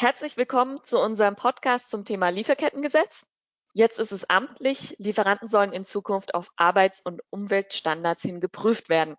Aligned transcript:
Herzlich 0.00 0.38
willkommen 0.38 0.82
zu 0.82 0.98
unserem 0.98 1.36
Podcast 1.36 1.90
zum 1.90 2.06
Thema 2.06 2.30
Lieferkettengesetz. 2.30 3.26
Jetzt 3.74 3.98
ist 3.98 4.12
es 4.12 4.30
amtlich. 4.30 4.96
Lieferanten 4.98 5.46
sollen 5.46 5.74
in 5.74 5.84
Zukunft 5.84 6.32
auf 6.32 6.48
Arbeits- 6.56 7.02
und 7.04 7.20
Umweltstandards 7.28 8.22
hin 8.22 8.40
geprüft 8.40 8.88
werden. 8.88 9.18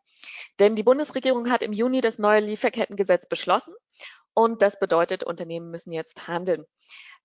Denn 0.58 0.76
die 0.76 0.82
Bundesregierung 0.82 1.52
hat 1.52 1.62
im 1.62 1.72
Juni 1.72 2.02
das 2.02 2.18
neue 2.18 2.40
Lieferkettengesetz 2.40 3.28
beschlossen 3.28 3.76
und 4.34 4.64
das 4.64 4.80
bedeutet, 4.80 5.24
Unternehmen 5.24 5.70
müssen 5.70 5.94
jetzt 5.94 6.28
handeln. 6.28 6.66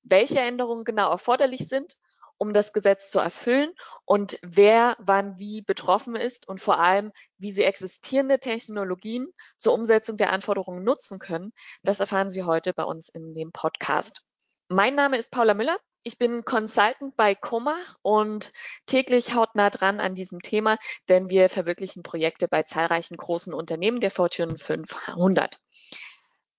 Welche 0.03 0.41
Änderungen 0.41 0.85
genau 0.85 1.11
erforderlich 1.11 1.67
sind 1.67 1.97
um 2.39 2.53
das 2.53 2.73
Gesetz 2.73 3.11
zu 3.11 3.19
erfüllen 3.19 3.73
und 4.05 4.39
wer 4.43 4.97
wann 4.99 5.39
wie 5.39 5.63
betroffen 5.63 6.17
ist 6.17 6.49
und 6.49 6.61
vor 6.61 6.79
allem, 6.79 7.13
wie 7.39 7.53
Sie 7.53 7.65
existierende 7.65 8.39
Technologien 8.39 9.29
zur 9.59 9.73
Umsetzung 9.75 10.17
der 10.17 10.33
Anforderungen 10.33 10.85
nutzen 10.85 11.19
können. 11.19 11.53
Das 11.83 12.01
erfahren 12.01 12.31
Sie 12.31 12.45
heute 12.45 12.73
bei 12.73 12.85
uns 12.85 13.09
in 13.09 13.35
dem 13.35 13.53
Podcast. 13.53 14.23
Mein 14.69 14.95
Name 14.95 15.17
ist 15.19 15.31
Paula 15.31 15.55
Müller. 15.55 15.79
Ich 16.03 16.19
bin 16.19 16.45
Consultant 16.45 17.17
bei 17.17 17.35
Comach 17.35 17.97
und 18.03 18.53
täglich 18.87 19.35
hautnah 19.35 19.71
dran 19.71 19.99
an 19.99 20.15
diesem 20.15 20.41
Thema, 20.41 20.79
denn 21.09 21.29
wir 21.29 21.49
verwirklichen 21.49 22.05
Projekte 22.05 22.47
bei 22.47 22.63
zahlreichen 22.63 23.17
großen 23.17 23.53
Unternehmen 23.53 24.01
der 24.01 24.13
Fortune 24.13 24.57
500. 24.57 25.59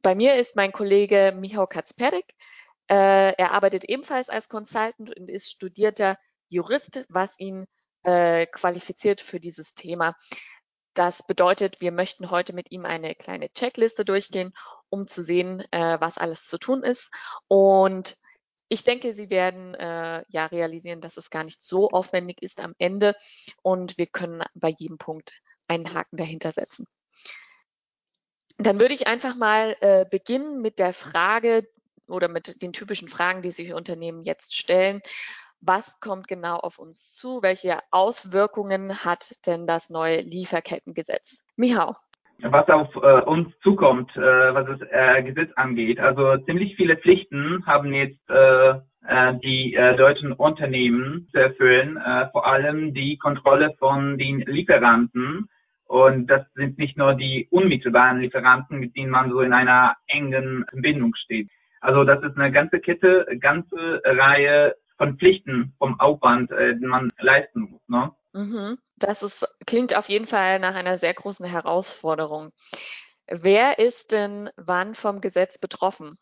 Bei 0.01 0.15
mir 0.15 0.35
ist 0.35 0.55
mein 0.55 0.71
Kollege 0.71 1.33
Michał 1.35 1.67
Katzperik. 1.67 2.25
Äh, 2.89 3.33
er 3.33 3.51
arbeitet 3.51 3.85
ebenfalls 3.85 4.29
als 4.29 4.49
Consultant 4.49 5.17
und 5.17 5.29
ist 5.29 5.49
studierter 5.49 6.17
Jurist, 6.49 7.05
was 7.09 7.37
ihn 7.39 7.65
äh, 8.03 8.45
qualifiziert 8.47 9.21
für 9.21 9.39
dieses 9.39 9.73
Thema. 9.73 10.15
Das 10.93 11.21
bedeutet, 11.27 11.81
wir 11.81 11.91
möchten 11.91 12.31
heute 12.31 12.53
mit 12.53 12.71
ihm 12.71 12.85
eine 12.85 13.13
kleine 13.13 13.51
Checkliste 13.51 14.05
durchgehen, 14.05 14.53
um 14.89 15.05
zu 15.05 15.21
sehen, 15.21 15.63
äh, 15.71 15.97
was 15.99 16.17
alles 16.17 16.47
zu 16.47 16.57
tun 16.57 16.83
ist. 16.83 17.11
Und 17.47 18.17
ich 18.69 18.83
denke, 18.83 19.13
Sie 19.13 19.29
werden 19.29 19.75
äh, 19.75 20.23
ja 20.29 20.45
realisieren, 20.47 21.01
dass 21.01 21.17
es 21.17 21.29
gar 21.29 21.43
nicht 21.43 21.61
so 21.61 21.89
aufwendig 21.89 22.41
ist 22.41 22.59
am 22.59 22.73
Ende 22.79 23.15
und 23.61 23.97
wir 23.97 24.07
können 24.07 24.43
bei 24.55 24.69
jedem 24.77 24.97
Punkt 24.97 25.33
einen 25.67 25.93
Haken 25.93 26.17
dahinter 26.17 26.51
setzen. 26.51 26.87
Dann 28.57 28.79
würde 28.79 28.93
ich 28.93 29.07
einfach 29.07 29.35
mal 29.35 29.77
äh, 29.81 30.05
beginnen 30.09 30.61
mit 30.61 30.79
der 30.79 30.93
Frage, 30.93 31.67
oder 32.09 32.27
mit 32.27 32.61
den 32.61 32.73
typischen 32.73 33.07
Fragen, 33.07 33.41
die 33.41 33.51
sich 33.51 33.73
Unternehmen 33.73 34.23
jetzt 34.23 34.55
stellen. 34.55 35.01
Was 35.61 35.99
kommt 35.99 36.27
genau 36.27 36.57
auf 36.57 36.77
uns 36.77 37.15
zu? 37.15 37.41
Welche 37.41 37.79
Auswirkungen 37.91 39.03
hat 39.03 39.31
denn 39.45 39.65
das 39.65 39.89
neue 39.89 40.21
Lieferkettengesetz? 40.21 41.43
Mihau. 41.55 41.95
Was 42.39 42.69
auf 42.69 42.95
äh, 42.97 43.21
uns 43.23 43.47
zukommt, 43.63 44.15
äh, 44.15 44.19
was 44.19 44.67
das 44.67 44.87
äh, 44.91 45.23
Gesetz 45.23 45.51
angeht. 45.55 45.99
Also 45.99 46.37
ziemlich 46.45 46.75
viele 46.75 46.95
Pflichten 46.95 47.65
haben 47.65 47.91
jetzt 47.93 48.29
äh, 48.29 48.75
äh, 49.07 49.33
die 49.43 49.73
äh, 49.73 49.95
deutschen 49.95 50.33
Unternehmen 50.33 51.27
zu 51.31 51.39
erfüllen, 51.39 51.97
vor 52.31 52.45
allem 52.45 52.93
die 52.93 53.17
Kontrolle 53.17 53.73
von 53.79 54.19
den 54.19 54.41
Lieferanten. 54.41 55.49
Und 55.85 56.27
das 56.27 56.45
sind 56.53 56.77
nicht 56.77 56.97
nur 56.97 57.15
die 57.15 57.47
unmittelbaren 57.49 58.19
Lieferanten, 58.19 58.77
mit 58.77 58.95
denen 58.95 59.09
man 59.09 59.31
so 59.31 59.39
in 59.39 59.53
einer 59.53 59.95
engen 60.05 60.65
Bindung 60.73 61.15
steht. 61.15 61.49
Also 61.81 62.03
das 62.03 62.23
ist 62.23 62.37
eine 62.37 62.51
ganze 62.51 62.79
Kette, 62.79 63.25
ganze 63.39 64.01
Reihe 64.03 64.75
von 64.97 65.17
Pflichten 65.17 65.73
vom 65.77 65.99
Aufwand, 65.99 66.51
äh, 66.51 66.75
den 66.75 66.87
man 66.87 67.11
leisten 67.19 67.61
muss. 67.61 67.81
Ne? 67.87 68.11
Mhm. 68.33 68.77
Das 68.97 69.23
ist, 69.23 69.47
klingt 69.65 69.95
auf 69.95 70.09
jeden 70.09 70.27
Fall 70.27 70.59
nach 70.59 70.75
einer 70.75 70.97
sehr 70.97 71.13
großen 71.13 71.45
Herausforderung. 71.45 72.49
Wer 73.29 73.79
ist 73.79 74.11
denn 74.11 74.49
wann 74.57 74.93
vom 74.95 75.21
Gesetz 75.21 75.57
betroffen? 75.59 76.17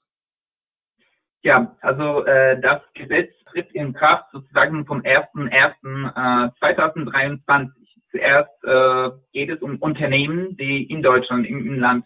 Ja, 1.43 1.75
also 1.81 2.23
äh, 2.25 2.59
das 2.59 2.81
Gesetz 2.95 3.31
tritt 3.51 3.71
in 3.73 3.93
Kraft 3.93 4.31
sozusagen 4.31 4.85
vom 4.85 5.01
1.1.2023. 5.01 7.67
Äh, 7.67 7.71
Zuerst 8.11 8.63
äh, 8.63 9.09
geht 9.33 9.49
es 9.49 9.59
um 9.61 9.77
Unternehmen, 9.77 10.55
die 10.57 10.85
in 10.85 11.01
Deutschland 11.03 11.45
im 11.45 11.65
Inland 11.65 12.05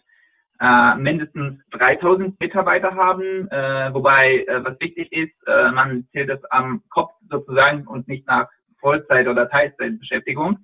äh, 0.60 0.94
mindestens 0.96 1.58
3000 1.70 2.38
Mitarbeiter 2.38 2.94
haben, 2.94 3.48
äh, 3.50 3.94
wobei 3.94 4.44
äh, 4.46 4.62
was 4.64 4.78
wichtig 4.80 5.10
ist, 5.12 5.34
äh, 5.46 5.70
man 5.70 6.06
zählt 6.12 6.28
es 6.28 6.44
am 6.50 6.82
Kopf 6.90 7.12
sozusagen 7.28 7.86
und 7.86 8.06
nicht 8.08 8.26
nach 8.26 8.48
Vollzeit- 8.78 9.28
oder 9.28 9.48
Teilzeitbeschäftigung. 9.48 10.58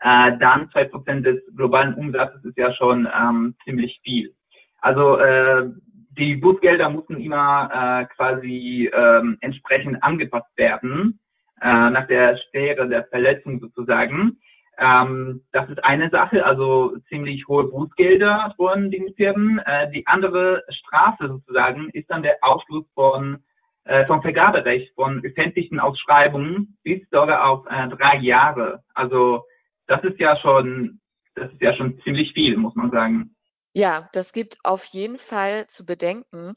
äh, 0.00 0.36
dann 0.38 0.70
zwei 0.70 0.84
Prozent 0.84 1.26
des 1.26 1.40
globalen 1.56 1.94
Umsatzes 1.94 2.44
ist 2.44 2.56
ja 2.56 2.72
schon 2.74 3.06
ähm, 3.06 3.54
ziemlich 3.64 4.00
viel. 4.02 4.34
Also 4.80 5.18
äh, 5.18 5.70
die 6.18 6.36
Bußgelder 6.36 6.88
mussten 6.88 7.20
immer 7.20 7.70
äh, 7.72 8.14
quasi 8.16 8.90
äh, 8.92 9.22
entsprechend 9.40 10.02
angepasst 10.02 10.56
werden 10.56 11.20
äh, 11.60 11.90
nach 11.90 12.06
der 12.06 12.38
Schwere 12.38 12.88
der 12.88 13.04
Verletzung 13.04 13.60
sozusagen. 13.60 14.38
Ähm, 14.80 15.42
das 15.52 15.68
ist 15.68 15.84
eine 15.84 16.08
Sache, 16.08 16.44
also 16.44 16.96
ziemlich 17.10 17.46
hohe 17.46 17.64
Bußgelder 17.64 18.54
von 18.56 18.90
den 18.90 19.12
Firmen. 19.14 19.58
Äh, 19.58 19.90
die 19.90 20.06
andere 20.06 20.64
Strafe 20.70 21.28
sozusagen 21.28 21.90
ist 21.90 22.10
dann 22.10 22.22
der 22.22 22.38
Ausschluss 22.40 22.86
von 22.94 23.44
äh, 23.84 24.06
vom 24.06 24.22
Vergaberecht 24.22 24.94
von 24.94 25.22
öffentlichen 25.22 25.80
Ausschreibungen 25.80 26.78
bis 26.82 27.02
sogar 27.10 27.46
auf 27.46 27.66
äh, 27.66 27.88
drei 27.88 28.16
Jahre. 28.18 28.82
Also 28.94 29.44
das 29.86 30.02
ist 30.04 30.18
ja 30.18 30.36
schon, 30.38 31.00
das 31.34 31.52
ist 31.52 31.60
ja 31.60 31.74
schon 31.74 32.00
ziemlich 32.02 32.32
viel, 32.32 32.56
muss 32.56 32.74
man 32.74 32.90
sagen. 32.90 33.36
Ja, 33.74 34.08
das 34.14 34.32
gibt 34.32 34.56
auf 34.64 34.84
jeden 34.86 35.18
Fall 35.18 35.66
zu 35.66 35.84
bedenken. 35.84 36.54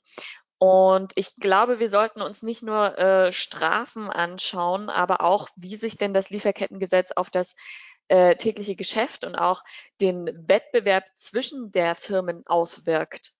Und 0.59 1.11
ich 1.15 1.35
glaube, 1.35 1.81
wir 1.81 1.89
sollten 1.89 2.21
uns 2.21 2.41
nicht 2.41 2.63
nur 2.63 2.97
äh, 2.97 3.33
Strafen 3.33 4.09
anschauen, 4.09 4.89
aber 4.89 5.21
auch, 5.21 5.49
wie 5.57 5.75
sich 5.75 5.97
denn 5.97 6.13
das 6.13 6.29
Lieferkettengesetz 6.29 7.11
auf 7.11 7.29
das 7.29 7.53
äh, 8.07 8.35
tägliche 8.35 8.75
Geschäft 8.75 9.25
und 9.25 9.35
auch 9.35 9.63
den 10.01 10.27
Wettbewerb 10.47 11.05
zwischen 11.15 11.71
der 11.71 11.95
Firmen 11.95 12.43
auswirkt. 12.45 13.33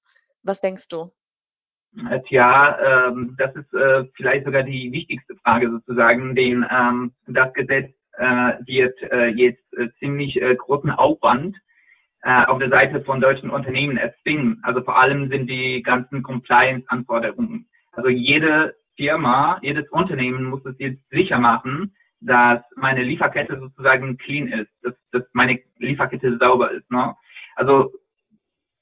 Was 0.44 0.62
denkst 0.62 0.88
du? 0.90 1.12
Ja, 2.30 3.08
ähm, 3.08 3.36
das 3.38 3.56
ist 3.56 3.72
äh, 3.74 4.06
vielleicht 4.16 4.46
sogar 4.46 4.64
die 4.64 4.92
wichtigste 4.92 5.36
Frage 5.44 5.70
sozusagen, 5.70 6.36
den 6.36 6.66
ähm, 6.70 7.14
das 7.28 7.54
Gesetz 7.54 7.94
äh, 8.18 8.54
wird 8.66 9.00
äh, 9.12 9.28
jetzt 9.28 9.74
äh, 9.74 9.90
ziemlich 10.00 10.42
äh, 10.42 10.56
großen 10.56 10.90
Aufwand 10.90 11.56
äh, 12.24 12.46
auf 12.46 12.58
der 12.60 12.70
Seite 12.70 13.02
von 13.04 13.22
deutschen 13.22 13.52
Unternehmen 13.52 13.98
erzwingen. 13.98 14.60
Also 14.64 14.82
vor 14.82 14.98
allem 14.98 15.30
sind 15.30 15.48
die 15.48 15.84
ganzen 15.84 16.24
Compliance-Anforderungen. 16.24 17.68
Also 17.92 18.10
jede 18.10 18.76
Firma, 18.96 19.60
jedes 19.62 19.90
Unternehmen 19.90 20.46
muss 20.46 20.66
es 20.66 20.76
jetzt 20.80 21.08
sicher 21.10 21.38
machen, 21.38 21.96
dass 22.26 22.62
meine 22.76 23.04
Lieferkette 23.04 23.60
sozusagen 23.60 24.18
clean 24.18 24.48
ist, 24.48 24.72
dass, 24.82 24.94
dass 25.12 25.24
meine 25.34 25.60
Lieferkette 25.78 26.38
sauber 26.38 26.72
ist. 26.72 26.90
Ne? 26.90 27.16
Also 27.56 27.92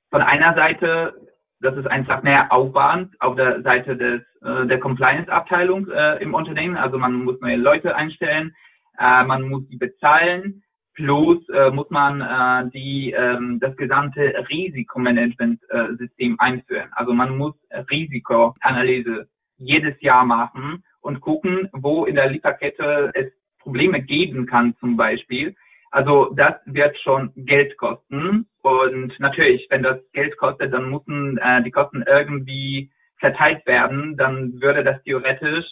von 0.09 0.21
einer 0.21 0.53
Seite, 0.53 1.13
das 1.59 1.75
ist 1.77 1.87
einfach 1.87 2.23
mehr 2.23 2.51
Aufwand 2.51 3.19
auf 3.21 3.35
der 3.35 3.61
Seite 3.61 3.95
des 3.95 4.21
äh, 4.41 4.67
der 4.67 4.79
Compliance-Abteilung 4.79 5.89
äh, 5.89 6.21
im 6.21 6.33
Unternehmen. 6.33 6.77
Also 6.77 6.97
man 6.97 7.13
muss 7.13 7.39
neue 7.41 7.57
Leute 7.57 7.95
einstellen, 7.95 8.53
äh, 8.99 9.23
man 9.23 9.43
muss 9.49 9.67
die 9.69 9.77
bezahlen, 9.77 10.63
plus 10.93 11.47
äh, 11.49 11.71
muss 11.71 11.89
man 11.89 12.21
äh, 12.21 12.69
die 12.71 13.11
ähm, 13.11 13.59
das 13.59 13.75
gesamte 13.77 14.21
Risikomanagement-System 14.49 16.33
äh, 16.33 16.43
einführen. 16.43 16.89
Also 16.93 17.13
man 17.13 17.37
muss 17.37 17.55
Risikoanalyse 17.89 19.27
jedes 19.57 19.99
Jahr 20.01 20.25
machen 20.25 20.83
und 21.01 21.21
gucken, 21.21 21.69
wo 21.73 22.05
in 22.05 22.15
der 22.15 22.29
Lieferkette 22.29 23.11
es 23.13 23.31
Probleme 23.59 24.01
geben 24.01 24.45
kann 24.45 24.75
zum 24.79 24.97
Beispiel. 24.97 25.55
Also 25.91 26.33
das 26.35 26.55
wird 26.65 26.97
schon 26.99 27.31
Geld 27.35 27.77
kosten 27.77 28.47
und 28.61 29.19
natürlich, 29.19 29.67
wenn 29.69 29.83
das 29.83 29.99
Geld 30.13 30.37
kostet, 30.37 30.73
dann 30.73 30.89
müssen 30.89 31.37
äh, 31.37 31.63
die 31.63 31.71
Kosten 31.71 32.03
irgendwie 32.07 32.91
verteilt 33.17 33.65
werden, 33.65 34.17
dann 34.17 34.61
würde 34.61 34.83
das 34.83 35.03
theoretisch 35.03 35.65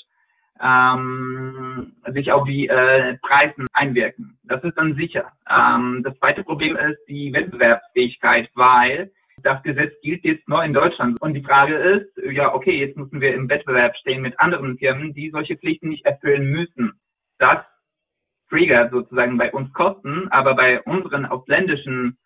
ähm, 0.62 1.94
sich 2.14 2.32
auf 2.32 2.46
die 2.46 2.68
äh, 2.68 3.18
Preisen 3.22 3.68
einwirken. 3.74 4.38
Das 4.44 4.64
ist 4.64 4.78
dann 4.78 4.96
sicher. 4.96 5.32
Ähm, 5.50 6.02
das 6.04 6.18
zweite 6.20 6.44
Problem 6.44 6.76
ist 6.76 7.00
die 7.08 7.32
Wettbewerbsfähigkeit, 7.34 8.50
weil 8.56 9.12
das 9.46 9.62
Gesetz 9.64 9.94
gilt 10.02 10.24
jetzt 10.24 10.48
nur 10.48 10.64
in 10.64 10.74
Deutschland. 10.74 11.22
Und 11.22 11.34
die 11.34 11.44
Frage 11.44 11.76
ist, 11.76 12.18
ja, 12.32 12.54
okay, 12.54 12.80
jetzt 12.80 12.98
müssen 12.98 13.22
wir 13.22 13.34
im 13.34 13.50
Wettbewerb 13.50 13.96
stehen 13.98 14.22
mit 14.22 14.40
anderen 14.40 14.78
Firmen, 14.78 15.14
die 15.14 15.30
solche 15.32 15.58
Pflichten 15.58 15.90
nicht 15.90 16.06
erfüllen 16.06 16.52
müssen. 16.52 17.00
Das 17.38 17.60
triggert 18.50 18.92
sozusagen 18.92 19.38
bei 19.38 19.52
uns 19.52 19.72
Kosten, 19.74 20.28
aber 20.30 20.56
bei 20.56 20.82
unseren 20.82 21.26
ausländischen 21.26 22.18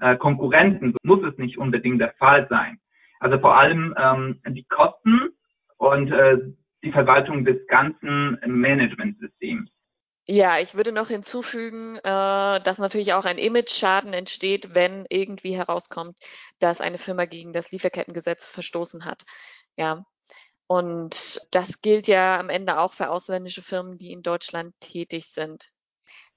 äh, 0.00 0.16
Konkurrenten 0.16 0.94
muss 1.02 1.22
es 1.24 1.36
nicht 1.38 1.58
unbedingt 1.58 2.00
der 2.00 2.12
Fall 2.18 2.46
sein. 2.48 2.78
Also 3.18 3.38
vor 3.38 3.58
allem 3.58 3.94
ähm, 3.98 4.40
die 4.48 4.64
Kosten 4.64 5.30
und 5.76 6.10
äh, 6.10 6.38
die 6.82 6.92
Verwaltung 6.92 7.44
des 7.44 7.66
ganzen 7.66 8.38
Managementsystems. 8.46 9.70
Ja, 10.32 10.60
ich 10.60 10.76
würde 10.76 10.92
noch 10.92 11.08
hinzufügen, 11.08 11.96
äh, 11.96 12.02
dass 12.62 12.78
natürlich 12.78 13.14
auch 13.14 13.24
ein 13.24 13.36
Image-Schaden 13.36 14.12
entsteht, 14.12 14.76
wenn 14.76 15.04
irgendwie 15.08 15.56
herauskommt, 15.56 16.16
dass 16.60 16.80
eine 16.80 16.98
Firma 16.98 17.24
gegen 17.24 17.52
das 17.52 17.72
Lieferkettengesetz 17.72 18.48
verstoßen 18.48 19.04
hat. 19.04 19.24
Ja. 19.76 20.04
Und 20.68 21.44
das 21.50 21.82
gilt 21.82 22.06
ja 22.06 22.38
am 22.38 22.48
Ende 22.48 22.78
auch 22.78 22.92
für 22.92 23.10
ausländische 23.10 23.60
Firmen, 23.60 23.98
die 23.98 24.12
in 24.12 24.22
Deutschland 24.22 24.72
tätig 24.78 25.26
sind. 25.26 25.72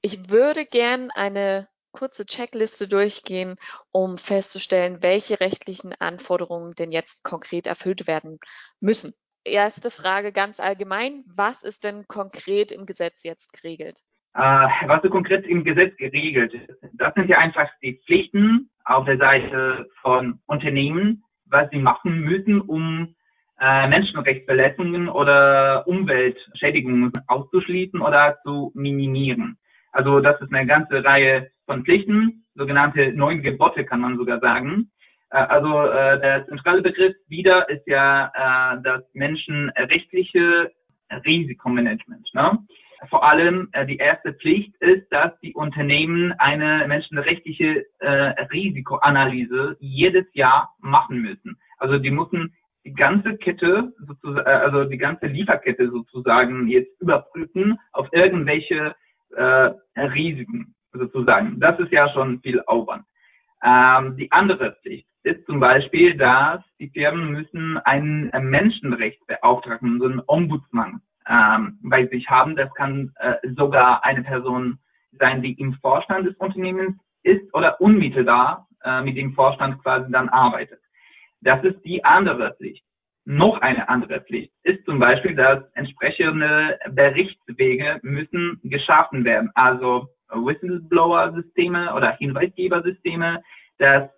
Ich 0.02 0.28
würde 0.32 0.66
gern 0.66 1.12
eine 1.12 1.70
kurze 1.92 2.26
Checkliste 2.26 2.88
durchgehen, 2.88 3.58
um 3.92 4.18
festzustellen, 4.18 5.04
welche 5.04 5.40
rechtlichen 5.40 5.94
Anforderungen 6.00 6.74
denn 6.74 6.92
jetzt 6.92 7.24
konkret 7.24 7.68
erfüllt 7.68 8.08
werden 8.08 8.40
müssen 8.80 9.14
erste 9.46 9.92
Frage 9.92 10.32
ganz 10.32 10.60
allgemein. 10.60 11.24
Was 11.36 11.64
ist 11.64 11.84
denn 11.84 12.08
konkret 12.08 12.72
im 12.72 12.86
Gesetz 12.86 13.24
jetzt 13.24 13.54
geregelt? 13.54 14.00
Äh, 14.36 14.40
was 14.88 15.02
so 15.04 15.10
konkret 15.10 15.46
im 15.46 15.64
Gesetz 15.64 15.96
geregelt 15.98 16.54
ist, 16.54 16.70
das 16.94 17.14
sind 17.14 17.30
ja 17.30 17.38
einfach 17.38 17.70
die 17.82 18.02
Pflichten 18.06 18.70
auf 18.84 19.06
der 19.06 19.18
Seite 19.18 19.88
von 20.02 20.40
Unternehmen, 20.48 21.24
was 21.46 21.70
sie 21.70 21.78
machen 21.78 22.22
müssen, 22.22 22.60
um 22.62 23.16
äh, 23.60 23.88
Menschenrechtsverletzungen 23.88 25.08
oder 25.08 25.88
Umweltschädigungen 25.88 27.12
auszuschließen 27.28 28.02
oder 28.02 28.38
zu 28.44 28.72
minimieren. 28.74 29.60
Also 29.92 30.20
das 30.20 30.42
ist 30.42 30.52
eine 30.52 30.66
ganze 30.66 31.04
Reihe 31.04 31.52
von 31.68 31.86
Pflichten, 31.86 32.46
sogenannte 32.56 33.14
neun 33.14 33.42
Gebote 33.42 33.86
kann 33.86 34.02
man 34.02 34.18
sogar 34.18 34.40
sagen. 34.40 34.92
Äh, 35.34 35.38
also 35.38 35.82
äh, 35.88 36.20
der 36.20 36.48
zentrale 36.48 36.82
Begriff 36.82 37.16
wieder 37.28 37.68
ist 37.70 37.86
ja 37.88 38.32
äh, 38.36 38.82
das 38.84 39.04
menschenrechtliche 39.14 40.72
Risikomanagement. 41.26 42.30
Ne? 42.34 42.60
Vor 43.10 43.28
allem 43.28 43.68
äh, 43.74 43.86
die 43.86 43.98
erste 43.98 44.34
Pflicht 44.34 44.76
ist, 44.80 45.12
dass 45.12 45.38
die 45.42 45.54
Unternehmen 45.54 46.32
eine 46.38 46.88
menschenrechtliche 46.88 47.86
äh, 48.00 48.08
Risikoanalyse 48.52 49.76
jedes 49.80 50.26
Jahr 50.34 50.74
machen 50.80 51.22
müssen. 51.22 51.58
Also 51.80 51.98
die 51.98 52.12
müssen 52.12 52.56
die 52.86 52.94
ganze 52.94 53.38
Kette, 53.38 53.92
sozusagen, 54.06 54.48
äh, 54.48 54.52
also 54.52 54.86
die 54.86 54.98
ganze 54.98 55.26
Lieferkette 55.26 55.90
sozusagen 55.90 56.68
jetzt 56.68 57.02
überprüfen 57.02 57.78
auf 57.92 58.08
irgendwelche 58.12 58.96
äh, 59.36 59.72
Risiken 59.98 60.76
sozusagen. 60.94 61.60
Das 61.60 61.80
ist 61.80 61.92
ja 61.92 62.08
schon 62.14 62.40
viel 62.42 62.62
Aufwand. 62.68 63.04
Ähm, 63.64 64.16
die 64.18 64.32
andere 64.32 64.78
Pflicht 64.82 65.08
ist 65.24 65.46
zum 65.46 65.60
Beispiel, 65.60 66.16
dass 66.18 66.62
die 66.80 66.90
Firmen 66.90 67.32
müssen 67.32 67.78
einen 67.78 68.30
Menschenrechtsbeauftragten, 68.32 70.00
so 70.00 70.06
einen 70.06 70.22
Ombudsmann 70.28 71.02
ähm, 71.28 71.80
bei 71.82 72.08
sich 72.08 72.30
haben. 72.30 72.56
Das 72.56 72.74
kann 72.74 73.12
äh, 73.20 73.36
sogar 73.56 74.04
eine 74.04 74.24
Person 74.24 74.80
sein, 75.14 75.42
die 75.42 75.54
im 75.54 75.74
Vorstand 75.76 76.28
des 76.28 76.36
Unternehmens 76.38 76.98
ist 77.24 77.54
oder 77.54 77.80
unmittelbar 77.80 78.68
äh, 78.84 79.02
mit 79.02 79.18
dem 79.18 79.34
Vorstand 79.34 79.82
quasi 79.82 80.12
dann 80.12 80.30
arbeitet. 80.30 80.80
Das 81.42 81.64
ist 81.64 81.84
die 81.86 82.04
andere 82.04 82.54
Pflicht. 82.56 82.84
Noch 83.26 83.62
eine 83.62 83.88
andere 83.88 84.20
Pflicht 84.22 84.52
ist 84.64 84.84
zum 84.86 85.00
Beispiel, 85.00 85.34
dass 85.36 85.64
entsprechende 85.76 86.78
Berichtswege 86.90 88.00
müssen 88.02 88.60
geschaffen 88.64 89.24
werden. 89.24 89.50
Also 89.56 90.10
Whistleblower-Systeme 90.30 91.94
oder 91.94 92.18
Hinweisgebersysteme, 92.18 93.42
dass 93.78 94.10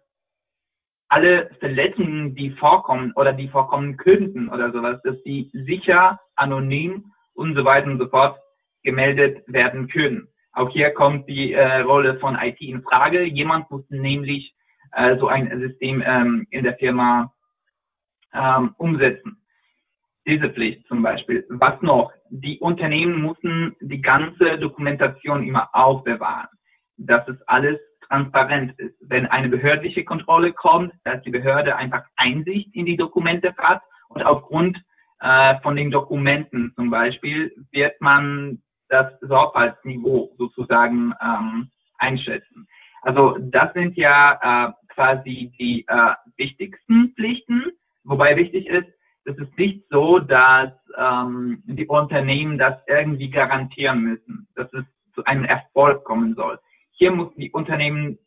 alle 1.15 1.49
Verletzungen, 1.61 2.35
die 2.35 2.49
vorkommen 2.51 3.13
oder 3.15 3.31
die 3.31 3.47
vorkommen 3.47 3.95
könnten 3.95 4.49
oder 4.49 4.73
sowas, 4.73 5.01
dass 5.03 5.15
die 5.23 5.49
sicher, 5.53 6.19
anonym 6.35 7.05
und 7.33 7.55
so 7.55 7.63
weiter 7.63 7.87
und 7.87 7.99
so 7.99 8.09
fort 8.09 8.37
gemeldet 8.83 9.41
werden 9.47 9.87
können. 9.87 10.27
Auch 10.51 10.69
hier 10.69 10.91
kommt 10.91 11.29
die 11.29 11.53
äh, 11.53 11.79
Rolle 11.79 12.19
von 12.19 12.35
IT 12.35 12.59
in 12.59 12.83
Frage. 12.83 13.23
Jemand 13.23 13.71
muss 13.71 13.89
nämlich 13.89 14.53
äh, 14.91 15.17
so 15.17 15.29
ein 15.29 15.57
System 15.57 16.03
ähm, 16.05 16.47
in 16.49 16.65
der 16.65 16.75
Firma 16.75 17.31
ähm, 18.33 18.75
umsetzen. 18.77 19.37
Diese 20.27 20.49
Pflicht 20.49 20.85
zum 20.87 21.01
Beispiel. 21.01 21.45
Was 21.47 21.81
noch? 21.81 22.11
Die 22.29 22.59
Unternehmen 22.59 23.21
müssen 23.21 23.77
die 23.79 24.01
ganze 24.01 24.57
Dokumentation 24.57 25.47
immer 25.47 25.69
aufbewahren. 25.71 26.49
Das 26.97 27.25
ist 27.29 27.41
alles 27.47 27.79
transparent 28.07 28.77
ist. 28.79 28.95
Wenn 29.01 29.25
eine 29.25 29.49
behördliche 29.49 30.03
Kontrolle 30.03 30.53
kommt, 30.53 30.93
dass 31.03 31.21
die 31.23 31.31
Behörde 31.31 31.75
einfach 31.75 32.03
Einsicht 32.15 32.73
in 32.73 32.85
die 32.85 32.97
Dokumente 32.97 33.53
hat 33.57 33.81
und 34.09 34.23
aufgrund 34.23 34.77
äh, 35.19 35.59
von 35.61 35.75
den 35.75 35.91
Dokumenten 35.91 36.73
zum 36.75 36.89
Beispiel 36.89 37.53
wird 37.71 37.99
man 38.01 38.61
das 38.89 39.19
Sorgfaltsniveau 39.21 40.31
sozusagen 40.37 41.13
ähm, 41.21 41.71
einschätzen. 41.97 42.67
Also 43.01 43.37
das 43.39 43.73
sind 43.73 43.95
ja 43.97 44.69
äh, 44.69 44.93
quasi 44.93 45.51
die 45.59 45.85
äh, 45.87 46.13
wichtigsten 46.37 47.13
Pflichten, 47.15 47.71
wobei 48.03 48.35
wichtig 48.35 48.67
ist, 48.67 48.87
es 49.25 49.37
ist 49.37 49.57
nicht 49.57 49.83
so, 49.89 50.19
dass 50.19 50.71
ähm, 50.97 51.63
die 51.65 51.87
Unternehmen 51.87 52.57
das 52.57 52.75
irgendwie 52.87 53.29
garantieren 53.29 54.01
müssen, 54.01 54.47
dass 54.55 54.71
es 54.73 54.85
zu 55.13 55.23
einem 55.25 55.45
Erfolg 55.45 56.03
kommen 56.03 56.35
soll. 56.35 56.59
Hier 56.95 57.11
muss 57.11 57.33
die 57.35 57.51
Unternehmen 57.51 58.17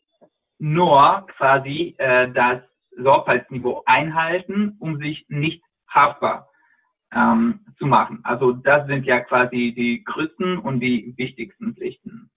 nur 0.59 1.27
quasi 1.37 1.95
äh, 1.99 2.31
das 2.33 2.63
Sorgfaltsniveau 2.97 3.83
einhalten, 3.87 4.77
um 4.81 4.99
sich 4.99 5.25
nicht 5.29 5.63
haftbar 5.89 6.49
ähm, 7.13 7.65
zu 7.79 7.87
machen. 7.87 8.21
Also 8.25 8.53
das 8.53 8.87
sind 8.87 9.05
ja 9.05 9.21
quasi 9.21 9.73
die 9.77 10.05
größten 10.05 10.59
und 10.59 10.81
die 10.81 11.15
wichtigsten 11.17 11.75
Pflichten. 11.75 12.31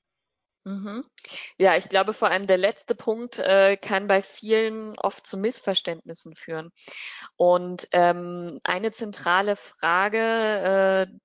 Mhm. 0.63 1.03
Ja, 1.57 1.75
ich 1.75 1.89
glaube 1.89 2.13
vor 2.13 2.29
allem 2.29 2.45
der 2.45 2.57
letzte 2.57 2.93
Punkt 2.93 3.39
äh, 3.39 3.77
kann 3.77 4.07
bei 4.07 4.21
vielen 4.21 4.97
oft 5.00 5.25
zu 5.25 5.38
Missverständnissen 5.38 6.35
führen. 6.35 6.69
Und 7.35 7.88
ähm, 7.93 8.59
eine 8.63 8.91
zentrale 8.91 9.55
Frage, 9.55 11.07
äh, 11.09 11.17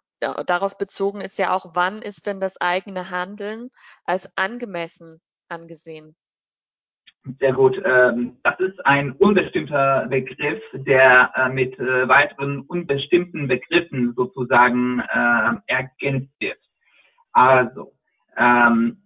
darauf 0.47 0.79
bezogen 0.79 1.21
ist 1.21 1.39
ja 1.39 1.55
auch, 1.55 1.75
wann 1.75 2.03
ist 2.03 2.27
denn 2.27 2.41
das 2.41 2.61
eigene 2.61 3.11
Handeln 3.11 3.71
als 4.05 4.31
angemessen 4.37 5.21
angesehen? 5.49 6.17
Sehr 7.41 7.53
gut. 7.53 7.77
Ähm, 7.85 8.37
das 8.45 8.59
ist 8.61 8.87
ein 8.87 9.13
unbestimmter 9.13 10.07
Begriff, 10.09 10.63
der 10.73 11.33
äh, 11.35 11.49
mit 11.49 11.77
äh, 11.79 12.09
weiteren 12.09 12.61
unbestimmten 12.61 13.49
Begriffen 13.49 14.15
sozusagen 14.15 15.01
äh, 15.01 15.55
ergänzt 15.67 16.33
wird. 16.39 16.59
Also, 17.33 17.93
ähm, 18.37 19.03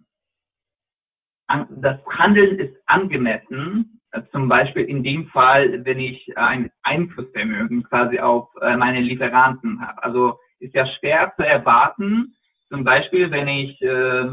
das 1.69 1.97
Handeln 2.05 2.59
ist 2.59 2.75
angemessen, 2.85 3.99
zum 4.31 4.47
Beispiel 4.47 4.85
in 4.85 5.03
dem 5.03 5.27
Fall, 5.27 5.83
wenn 5.83 5.99
ich 5.99 6.37
ein 6.37 6.71
Einflussvermögen 6.83 7.83
quasi 7.83 8.19
auf 8.19 8.47
meine 8.55 9.01
Lieferanten 9.01 9.85
habe. 9.85 10.01
Also 10.01 10.39
ist 10.61 10.73
ja 10.73 10.85
schwer 10.99 11.33
zu 11.35 11.45
erwarten. 11.45 12.35
Zum 12.69 12.83
Beispiel, 12.83 13.31
wenn 13.31 13.47
ich 13.47 13.81
äh, 13.81 14.29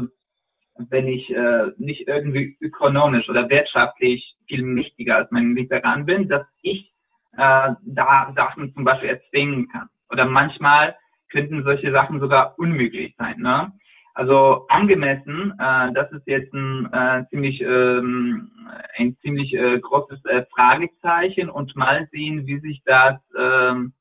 wenn 0.89 1.07
ich 1.07 1.29
äh, 1.29 1.71
nicht 1.77 2.07
irgendwie 2.07 2.57
ökonomisch 2.61 3.27
oder 3.29 3.49
wirtschaftlich 3.49 4.35
viel 4.47 4.63
mächtiger 4.63 5.17
als 5.17 5.31
mein 5.31 5.55
Lieferant 5.55 6.05
bin, 6.05 6.29
dass 6.29 6.45
ich 6.61 6.93
äh, 7.33 7.73
da 7.81 8.33
Sachen 8.35 8.73
zum 8.73 8.85
Beispiel 8.85 9.09
erzwingen 9.09 9.67
kann. 9.69 9.89
Oder 10.09 10.25
manchmal 10.25 10.95
könnten 11.29 11.63
solche 11.63 11.91
Sachen 11.91 12.19
sogar 12.19 12.57
unmöglich 12.57 13.13
sein. 13.17 13.39
Ne? 13.39 13.71
Also 14.13 14.65
angemessen, 14.69 15.53
äh, 15.59 15.93
das 15.93 16.11
ist 16.11 16.25
jetzt 16.27 16.53
ein 16.53 16.91
äh, 16.91 17.25
ziemlich 17.29 17.61
ähm, 17.61 18.51
ein 18.97 19.15
ziemlich 19.21 19.53
äh, 19.53 19.79
großes 19.79 20.23
äh, 20.25 20.45
Fragezeichen 20.53 21.49
und 21.49 21.75
mal 21.75 22.07
sehen, 22.11 22.45
wie 22.47 22.59
sich 22.59 22.81
das 22.85 23.19
ähm, 23.37 23.93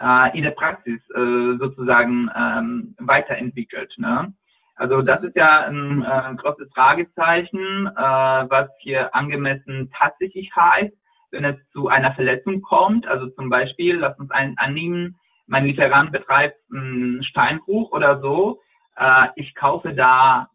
äh, 0.00 0.36
in 0.36 0.44
der 0.44 0.52
Praxis 0.52 1.00
äh, 1.10 1.56
sozusagen 1.58 2.30
ähm, 2.34 2.94
weiterentwickelt. 2.98 3.92
Ne? 3.98 4.32
Also 4.76 5.02
das 5.02 5.22
ist 5.22 5.36
ja 5.36 5.66
ein 5.66 6.02
äh, 6.02 6.34
großes 6.36 6.70
Fragezeichen, 6.74 7.86
äh, 7.86 8.00
was 8.00 8.68
hier 8.80 9.14
angemessen 9.14 9.90
tatsächlich 9.96 10.50
heißt, 10.56 10.94
wenn 11.32 11.44
es 11.44 11.56
zu 11.72 11.88
einer 11.88 12.14
Verletzung 12.14 12.62
kommt. 12.62 13.06
Also 13.06 13.28
zum 13.30 13.50
Beispiel, 13.50 13.96
lass 13.96 14.18
uns 14.18 14.30
einen 14.30 14.56
annehmen, 14.58 15.16
mein 15.46 15.66
Lieferant 15.66 16.12
betreibt 16.12 16.56
einen 16.72 17.22
Steinbruch 17.24 17.92
oder 17.92 18.20
so. 18.20 18.60
Äh, 18.96 19.28
ich 19.36 19.54
kaufe 19.54 19.94
da 19.94 20.48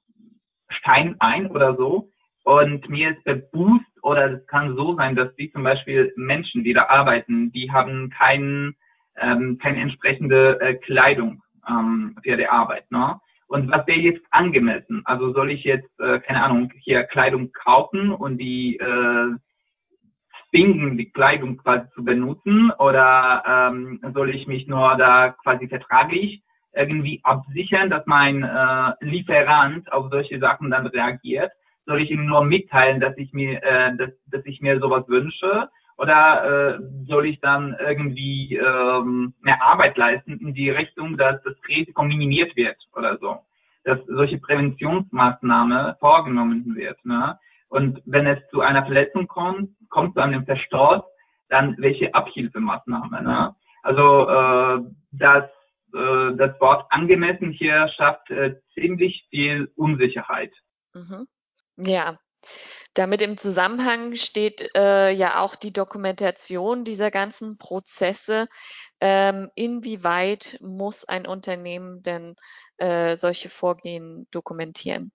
Stein 0.69 1.15
ein 1.19 1.47
oder 1.47 1.75
so 1.75 2.09
und 2.43 2.89
mir 2.89 3.11
ist 3.11 3.23
bewusst 3.23 3.85
oder 4.01 4.31
es 4.31 4.47
kann 4.47 4.75
so 4.75 4.95
sein, 4.95 5.15
dass 5.15 5.35
die 5.35 5.51
zum 5.51 5.63
Beispiel 5.63 6.13
Menschen, 6.15 6.63
die 6.63 6.73
da 6.73 6.87
arbeiten, 6.87 7.51
die 7.51 7.71
haben 7.71 8.09
keinen 8.09 8.75
ähm, 9.19 9.57
keine 9.61 9.81
entsprechende 9.81 10.59
äh, 10.61 10.75
Kleidung 10.75 11.41
ähm, 11.67 12.17
für 12.23 12.37
die 12.37 12.47
Arbeit. 12.47 12.89
Ne? 12.91 13.19
Und 13.47 13.71
was 13.71 13.85
wäre 13.87 13.99
jetzt 13.99 14.25
angemessen? 14.31 15.01
Also 15.05 15.33
soll 15.33 15.51
ich 15.51 15.63
jetzt, 15.63 15.99
äh, 15.99 16.19
keine 16.19 16.43
Ahnung, 16.43 16.71
hier 16.79 17.03
Kleidung 17.03 17.51
kaufen 17.51 18.11
und 18.11 18.37
die 18.37 18.77
äh, 18.77 19.35
zwingen, 20.49 20.97
die 20.97 21.11
Kleidung 21.11 21.57
quasi 21.57 21.89
zu 21.93 22.03
benutzen 22.03 22.71
oder 22.79 23.43
ähm, 23.45 23.99
soll 24.13 24.33
ich 24.33 24.47
mich 24.47 24.67
nur 24.67 24.95
da 24.97 25.35
quasi 25.43 25.67
vertraglich 25.67 26.41
irgendwie 26.73 27.21
absichern, 27.23 27.89
dass 27.89 28.05
mein 28.05 28.43
äh, 28.43 28.93
Lieferant 29.01 29.91
auf 29.91 30.09
solche 30.09 30.39
Sachen 30.39 30.71
dann 30.71 30.87
reagiert? 30.87 31.51
Soll 31.85 32.01
ich 32.01 32.09
ihm 32.09 32.25
nur 32.25 32.43
mitteilen, 32.43 32.99
dass 32.99 33.15
ich 33.17 33.31
mir, 33.31 33.61
äh, 33.63 33.95
dass, 33.95 34.09
dass 34.27 34.45
ich 34.45 34.59
mir 34.61 34.79
sowas 34.79 35.07
wünsche? 35.07 35.69
Oder 35.97 36.75
äh, 36.75 36.79
soll 37.07 37.25
ich 37.25 37.39
dann 37.39 37.75
irgendwie 37.79 38.55
ähm, 38.55 39.33
mehr 39.41 39.61
Arbeit 39.63 39.97
leisten 39.97 40.39
in 40.39 40.53
die 40.53 40.69
Richtung, 40.69 41.17
dass 41.17 41.41
das 41.43 41.55
Risiko 41.67 42.03
minimiert 42.03 42.55
wird 42.55 42.77
oder 42.93 43.17
so? 43.17 43.37
Dass 43.85 43.99
solche 44.07 44.37
Präventionsmaßnahme 44.39 45.95
vorgenommen 45.99 46.75
wird. 46.75 47.03
Ne? 47.05 47.39
Und 47.69 48.01
wenn 48.05 48.27
es 48.27 48.39
zu 48.49 48.61
einer 48.61 48.83
Verletzung 48.83 49.27
kommt, 49.27 49.69
kommt 49.89 50.15
zu 50.15 50.21
einem 50.21 50.45
Verstoß, 50.45 51.01
dann 51.49 51.75
welche 51.77 52.13
Abhilfemaßnahme. 52.13 53.21
Ne? 53.21 53.55
Also 53.83 54.27
äh, 54.27 54.81
das, 55.11 55.45
äh, 55.93 56.35
das 56.35 56.59
Wort 56.59 56.87
angemessen 56.89 57.51
hier 57.51 57.87
schafft 57.95 58.29
äh, 58.31 58.55
ziemlich 58.73 59.27
viel 59.29 59.71
Unsicherheit. 59.75 60.51
Mhm. 60.93 61.27
Ja, 61.77 62.17
damit 62.95 63.21
im 63.21 63.37
Zusammenhang 63.37 64.15
steht 64.15 64.69
äh, 64.75 65.11
ja 65.11 65.41
auch 65.41 65.55
die 65.55 65.73
Dokumentation 65.73 66.83
dieser 66.83 67.11
ganzen 67.11 67.57
Prozesse. 67.57 68.47
Ähm, 69.01 69.49
inwieweit 69.55 70.57
muss 70.61 71.05
ein 71.05 71.27
Unternehmen 71.27 72.01
denn 72.01 72.35
äh, 72.77 73.15
solche 73.15 73.49
Vorgehen 73.49 74.27
dokumentieren? 74.31 75.11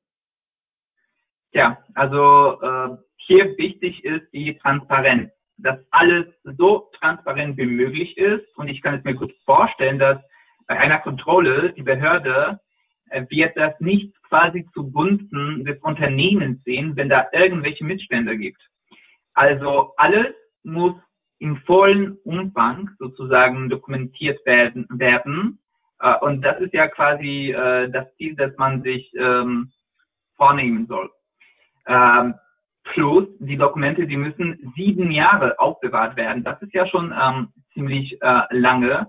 Ja, 1.53 1.83
also 1.95 2.61
äh, 2.63 2.97
hier 3.17 3.57
wichtig 3.57 4.05
ist 4.05 4.31
die 4.33 4.57
Transparenz, 4.59 5.33
dass 5.57 5.79
alles 5.91 6.27
so 6.45 6.91
transparent 7.01 7.57
wie 7.57 7.67
möglich 7.67 8.17
ist. 8.17 8.57
Und 8.57 8.69
ich 8.69 8.83
kann 8.83 8.95
es 8.95 9.05
mir 9.05 9.15
gut 9.15 9.33
vorstellen, 9.45 9.99
dass 9.99 10.19
bei 10.67 10.79
einer 10.79 10.99
Kontrolle 10.99 11.73
die 11.73 11.83
Behörde 11.83 12.61
äh, 13.09 13.25
wird 13.31 13.57
das 13.57 13.79
nicht 13.81 14.15
quasi 14.31 14.67
zugunsten 14.73 15.65
des 15.65 15.79
Unternehmens 15.83 16.63
sehen, 16.65 16.97
wenn 16.97 17.11
da 17.11 17.27
irgendwelche 17.33 17.85
Missstände 17.85 18.39
gibt. 18.39 18.63
Also 19.35 19.93
alles 19.97 20.35
muss 20.63 20.95
im 21.41 21.57
vollen 21.67 22.17
Umfang 22.25 22.91
sozusagen 22.99 23.69
dokumentiert 23.69 24.45
werden. 24.47 24.87
werden. 24.91 25.59
Äh, 26.01 26.17
und 26.21 26.43
das 26.43 26.61
ist 26.61 26.73
ja 26.73 26.89
quasi 26.89 27.51
äh, 27.51 27.91
das 27.91 28.07
Ziel, 28.17 28.37
das 28.37 28.57
man 28.57 28.83
sich 28.83 29.13
ähm, 29.19 29.73
vornehmen 30.37 30.87
soll. 30.87 31.11
Ähm, 31.87 32.35
plus 32.85 33.27
die 33.41 33.57
Dokumente, 33.57 34.07
die 34.07 34.17
müssen 34.17 34.73
sieben 34.77 35.11
Jahre 35.11 35.59
aufbewahrt 35.59 36.17
werden. 36.17 36.45
Das 36.45 36.61
ist 36.63 36.73
ja 36.73 36.87
schon 36.87 37.13
ähm, 37.13 37.49
ziemlich 37.73 38.21
äh, 38.23 38.43
lange. 38.51 39.09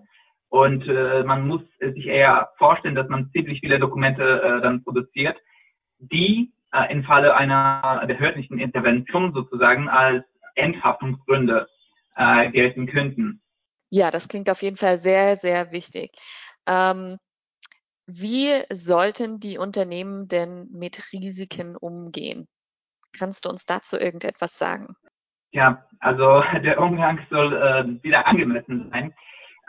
Und 0.51 0.86
äh, 0.86 1.24
man 1.24 1.48
muss 1.48 1.62
sich 1.79 2.08
eher 2.08 2.50
vorstellen, 2.58 2.93
dass 2.93 3.08
man 3.08 3.31
ziemlich 3.31 3.62
viele 3.62 3.79
Dokumente 3.79 4.41
äh, 4.41 4.62
dann 4.62 4.84
produziert, 4.84 5.38
die 6.00 6.51
äh, 6.74 6.91
im 6.91 7.05
Falle 7.05 7.38
einer 7.38 8.03
behördlichen 8.05 8.60
Intervention 8.60 9.31
sozusagen 9.31 9.88
als 9.88 10.25
Enthaftungsgründe 10.55 11.70
äh, 12.17 12.51
gelten 12.51 12.86
könnten. 12.86 13.41
Ja, 13.91 14.12
das 14.12 14.27
klingt 14.27 14.50
auf 14.50 14.62
jeden 14.62 14.75
Fall 14.75 14.98
sehr, 14.98 15.38
sehr 15.38 15.72
wichtig. 15.72 16.12
Ähm, 16.67 17.17
wie 18.05 18.51
sollten 18.70 19.39
die 19.39 19.58
Unternehmen 19.58 20.27
denn 20.27 20.67
mit 20.70 21.13
Risiken 21.13 21.77
umgehen? 21.77 22.50
Kannst 23.17 23.46
du 23.46 23.50
uns 23.50 23.65
dazu 23.65 23.98
irgendetwas 23.98 24.58
sagen? 24.58 24.98
Ja, 25.51 25.86
also 26.00 26.43
der 26.62 26.77
Umgang 26.81 27.25
soll 27.29 27.53
äh, 27.53 28.03
wieder 28.03 28.27
angemessen 28.27 28.89
sein. 28.91 29.13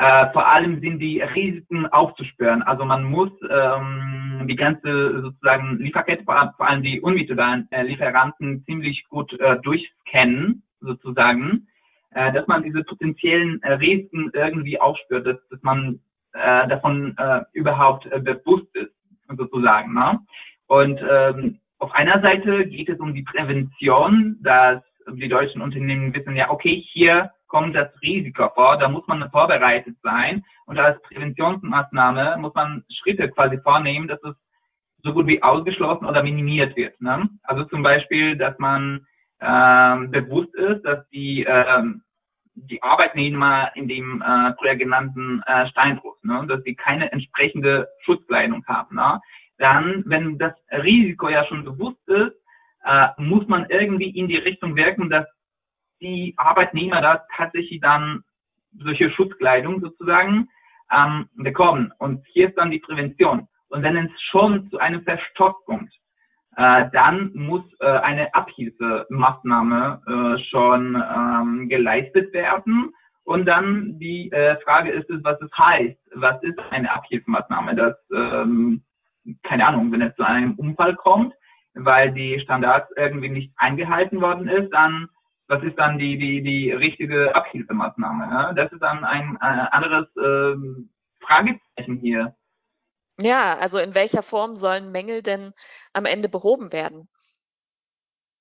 Äh, 0.02 0.32
vor 0.32 0.48
allem 0.48 0.80
sind 0.80 0.98
die 0.98 1.20
Risiken 1.20 1.86
aufzuspüren. 1.86 2.62
Also 2.62 2.84
man 2.84 3.04
muss 3.04 3.30
ähm, 3.48 4.46
die 4.48 4.56
ganze 4.56 5.22
sozusagen 5.22 5.78
Lieferkette, 5.78 6.24
vor 6.24 6.34
allem 6.58 6.82
die 6.82 7.00
unmittelbaren 7.00 7.68
äh, 7.70 7.84
Lieferanten 7.84 8.64
ziemlich 8.64 9.04
gut 9.08 9.32
äh, 9.38 9.60
durchscannen 9.60 10.64
sozusagen, 10.80 11.68
äh, 12.10 12.32
dass 12.32 12.48
man 12.48 12.64
diese 12.64 12.82
potenziellen 12.82 13.62
äh, 13.62 13.74
Risiken 13.74 14.32
irgendwie 14.34 14.80
aufspürt, 14.80 15.24
dass, 15.24 15.36
dass 15.50 15.62
man 15.62 16.00
äh, 16.32 16.66
davon 16.66 17.16
äh, 17.16 17.42
überhaupt 17.52 18.06
äh, 18.06 18.18
bewusst 18.18 18.74
ist 18.74 18.92
sozusagen. 19.28 19.94
Ne? 19.94 20.18
Und 20.66 21.00
ähm, 21.08 21.60
auf 21.78 21.92
einer 21.92 22.20
Seite 22.22 22.66
geht 22.66 22.88
es 22.88 22.98
um 22.98 23.14
die 23.14 23.22
Prävention, 23.22 24.38
dass 24.42 24.82
die 25.12 25.28
deutschen 25.28 25.62
Unternehmen 25.62 26.12
wissen 26.12 26.34
ja, 26.34 26.50
okay, 26.50 26.84
hier 26.90 27.30
kommt 27.52 27.76
das 27.76 27.90
Risiko 28.00 28.48
vor, 28.54 28.78
da 28.78 28.88
muss 28.88 29.06
man 29.06 29.30
vorbereitet 29.30 29.94
sein 30.02 30.42
und 30.64 30.78
als 30.78 31.00
Präventionsmaßnahme 31.02 32.38
muss 32.38 32.54
man 32.54 32.82
Schritte 32.90 33.28
quasi 33.28 33.58
vornehmen, 33.58 34.08
dass 34.08 34.22
es 34.24 34.34
so 35.04 35.12
gut 35.12 35.26
wie 35.26 35.42
ausgeschlossen 35.42 36.06
oder 36.06 36.22
minimiert 36.22 36.74
wird. 36.76 36.98
Ne? 37.02 37.28
Also 37.42 37.64
zum 37.64 37.82
Beispiel, 37.82 38.38
dass 38.38 38.58
man 38.58 39.06
ähm, 39.42 40.10
bewusst 40.10 40.54
ist, 40.54 40.82
dass 40.82 41.06
die 41.10 41.44
ähm, 41.46 42.02
die 42.54 42.82
Arbeitnehmer 42.82 43.70
in 43.74 43.86
dem 43.86 44.22
äh, 44.22 44.54
früher 44.58 44.76
genannten 44.76 45.42
äh, 45.46 45.66
Steinbruch, 45.68 46.16
ne, 46.22 46.44
dass 46.48 46.62
sie 46.64 46.74
keine 46.74 47.10
entsprechende 47.10 47.88
Schutzkleidung 48.04 48.64
haben. 48.66 48.96
Ne? 48.96 49.20
Dann, 49.58 50.02
wenn 50.06 50.38
das 50.38 50.52
Risiko 50.70 51.30
ja 51.30 51.46
schon 51.46 51.64
bewusst 51.64 52.06
ist, 52.08 52.36
äh, 52.84 53.08
muss 53.16 53.46
man 53.48 53.66
irgendwie 53.70 54.10
in 54.10 54.28
die 54.28 54.36
Richtung 54.36 54.76
wirken, 54.76 55.08
dass 55.08 55.26
die 56.02 56.34
Arbeitnehmer 56.36 57.00
da 57.00 57.24
tatsächlich 57.36 57.80
dann 57.80 58.24
solche 58.78 59.10
Schutzkleidung 59.10 59.80
sozusagen 59.80 60.48
ähm, 60.92 61.28
bekommen. 61.36 61.92
Und 61.98 62.26
hier 62.26 62.48
ist 62.48 62.58
dann 62.58 62.70
die 62.70 62.80
Prävention. 62.80 63.48
Und 63.68 63.82
wenn 63.82 63.96
es 63.96 64.10
schon 64.30 64.68
zu 64.70 64.78
einem 64.78 65.02
Verstoß 65.02 65.54
kommt, 65.64 65.92
äh, 66.56 66.90
dann 66.92 67.30
muss 67.34 67.64
äh, 67.80 67.86
eine 67.86 68.34
Abhilfemaßnahme 68.34 70.02
äh, 70.06 70.42
schon 70.50 70.94
ähm, 70.94 71.68
geleistet 71.68 72.32
werden. 72.34 72.92
Und 73.24 73.46
dann 73.46 73.98
die 73.98 74.30
äh, 74.32 74.56
Frage 74.60 74.90
ist 74.90 75.08
es, 75.08 75.22
was 75.24 75.40
es 75.40 75.50
heißt. 75.56 75.98
Was 76.16 76.42
ist 76.42 76.58
eine 76.70 76.92
Abhilfemaßnahme? 76.92 77.74
Das, 77.74 77.96
ähm, 78.14 78.82
keine 79.44 79.66
Ahnung, 79.66 79.92
wenn 79.92 80.02
es 80.02 80.14
zu 80.16 80.24
einem 80.24 80.54
Unfall 80.56 80.96
kommt, 80.96 81.32
weil 81.74 82.12
die 82.12 82.40
Standards 82.40 82.90
irgendwie 82.96 83.30
nicht 83.30 83.52
eingehalten 83.56 84.20
worden 84.20 84.48
ist, 84.48 84.70
dann 84.70 85.08
was 85.52 85.62
ist 85.64 85.78
dann 85.78 85.98
die, 85.98 86.16
die, 86.16 86.42
die 86.42 86.72
richtige 86.72 87.34
Abhilfemaßnahme? 87.34 88.24
Ja? 88.24 88.52
Das 88.54 88.72
ist 88.72 88.80
dann 88.80 89.04
ein 89.04 89.36
äh, 89.36 89.66
anderes 89.70 90.06
ähm, 90.16 90.88
Fragezeichen 91.20 91.98
hier. 91.98 92.34
Ja, 93.20 93.58
also 93.58 93.78
in 93.78 93.94
welcher 93.94 94.22
Form 94.22 94.56
sollen 94.56 94.90
Mängel 94.90 95.22
denn 95.22 95.52
am 95.92 96.06
Ende 96.06 96.30
behoben 96.30 96.72
werden? 96.72 97.08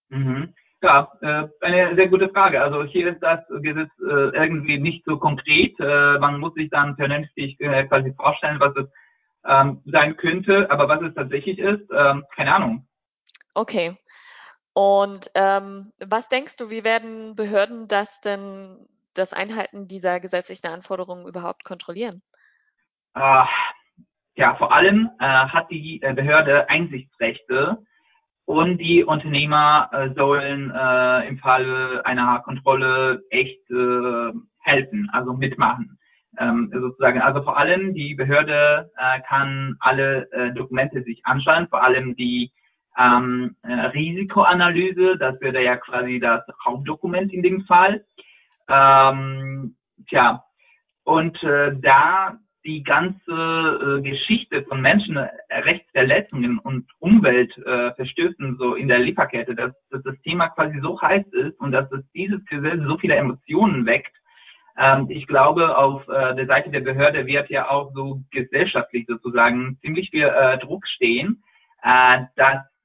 Mhm. 0.08 0.54
Ja, 0.82 1.12
äh, 1.22 1.48
eine 1.60 1.96
sehr 1.96 2.08
gute 2.08 2.30
Frage. 2.30 2.62
Also 2.62 2.86
hier 2.86 3.12
ist 3.12 3.22
das 3.22 3.42
Gesetz 3.62 3.92
äh, 4.00 4.30
irgendwie 4.34 4.80
nicht 4.80 5.04
so 5.06 5.18
konkret. 5.18 5.78
Äh, 5.80 6.18
man 6.18 6.40
muss 6.40 6.54
sich 6.54 6.70
dann 6.70 6.96
vernünftig 6.96 7.60
äh, 7.60 7.86
quasi 7.88 8.14
vorstellen, 8.14 8.62
was 8.62 8.74
es 8.78 8.88
ähm, 9.46 9.82
sein 9.86 10.16
könnte, 10.16 10.72
aber 10.72 10.88
was 10.88 11.02
es 11.02 11.14
tatsächlich 11.14 11.60
ist, 11.60 11.84
ähm, 11.94 12.24
keine 12.34 12.56
Ahnung. 12.56 12.88
Okay. 13.54 13.98
Und 14.74 15.30
ähm, 15.36 15.92
was 16.00 16.30
denkst 16.30 16.58
du, 16.58 16.70
wie 16.70 16.84
werden 16.84 17.36
Behörden 17.36 17.88
das 17.88 18.22
denn, 18.22 18.88
das 19.14 19.34
Einhalten 19.34 19.88
dieser 19.88 20.20
gesetzlichen 20.20 20.68
Anforderungen 20.68 21.28
überhaupt 21.28 21.64
kontrollieren? 21.64 22.22
Äh, 23.16 23.44
ja, 24.36 24.56
vor 24.56 24.74
allem 24.74 25.10
äh, 25.20 25.26
hat 25.26 25.70
die 25.70 26.02
äh, 26.02 26.14
Behörde 26.14 26.70
Einsichtsrechte 26.70 27.80
und 28.46 28.78
die 28.78 29.04
Unternehmer 29.04 29.90
äh, 29.92 30.14
sollen 30.16 30.72
äh, 30.72 31.28
im 31.28 31.38
Falle 31.40 32.06
einer 32.06 32.40
Kontrolle 32.40 33.24
echt 33.30 33.70
äh, 33.70 34.32
helfen, 34.60 35.10
also 35.12 35.34
mitmachen. 35.34 35.98
Ähm, 36.40 36.72
sozusagen, 36.74 37.22
also 37.22 37.44
vor 37.44 37.58
allem 37.58 37.94
die 37.94 38.16
Behörde 38.16 38.90
äh, 38.96 39.20
kann 39.28 39.76
alle 39.82 40.32
äh, 40.32 40.54
Dokumente 40.54 41.04
sich 41.04 41.26
anschauen, 41.26 41.68
vor 41.68 41.84
allem 41.84 42.16
die 42.16 42.54
ähm, 42.98 43.56
äh, 43.64 43.74
Risikoanalyse, 43.74 45.18
das 45.18 45.40
wäre 45.42 45.64
ja 45.64 45.78
quasi 45.78 46.20
das 46.20 46.44
Hauptdokument 46.66 47.32
in 47.34 47.44
dem 47.44 47.66
Fall. 47.66 48.04
Ähm, 48.68 49.76
tja, 50.08 50.44
und 51.04 51.42
äh, 51.44 51.76
da 51.82 52.38
die 52.64 52.84
ganze 52.84 53.32
äh, 53.32 54.02
Geschichte 54.02 54.64
von 54.64 54.82
Menschenrechtsverletzungen 54.82 56.60
und 56.60 56.86
Umweltverstößen 57.00 58.54
äh, 58.54 58.58
so 58.58 58.76
in 58.76 58.88
der 58.88 59.00
Lieferkette, 59.00 59.56
dass, 59.56 59.74
dass 59.90 60.04
das 60.04 60.20
Thema 60.22 60.50
quasi 60.50 60.80
so 60.80 61.02
heiß 61.02 61.26
ist 61.32 61.60
und 61.60 61.72
dass 61.72 61.92
es 61.92 62.04
dieses 62.14 62.44
Gesetz 62.46 62.82
so 62.86 62.98
viele 62.98 63.16
Emotionen 63.16 63.86
weckt. 63.86 64.14
Ähm, 64.78 65.08
ich 65.10 65.26
glaube, 65.26 65.76
auf 65.76 66.08
äh, 66.08 66.36
der 66.36 66.46
Seite 66.46 66.70
der 66.70 66.82
Behörde 66.82 67.26
wird 67.26 67.50
ja 67.50 67.70
auch 67.70 67.92
so 67.94 68.22
gesellschaftlich 68.32 69.06
sozusagen 69.08 69.78
ziemlich 69.82 70.12
viel 70.12 70.24
äh, 70.26 70.60
Druck 70.60 70.86
stehen, 70.88 71.44
äh, 71.82 72.20
dass 72.36 72.60
äh, 72.60 72.81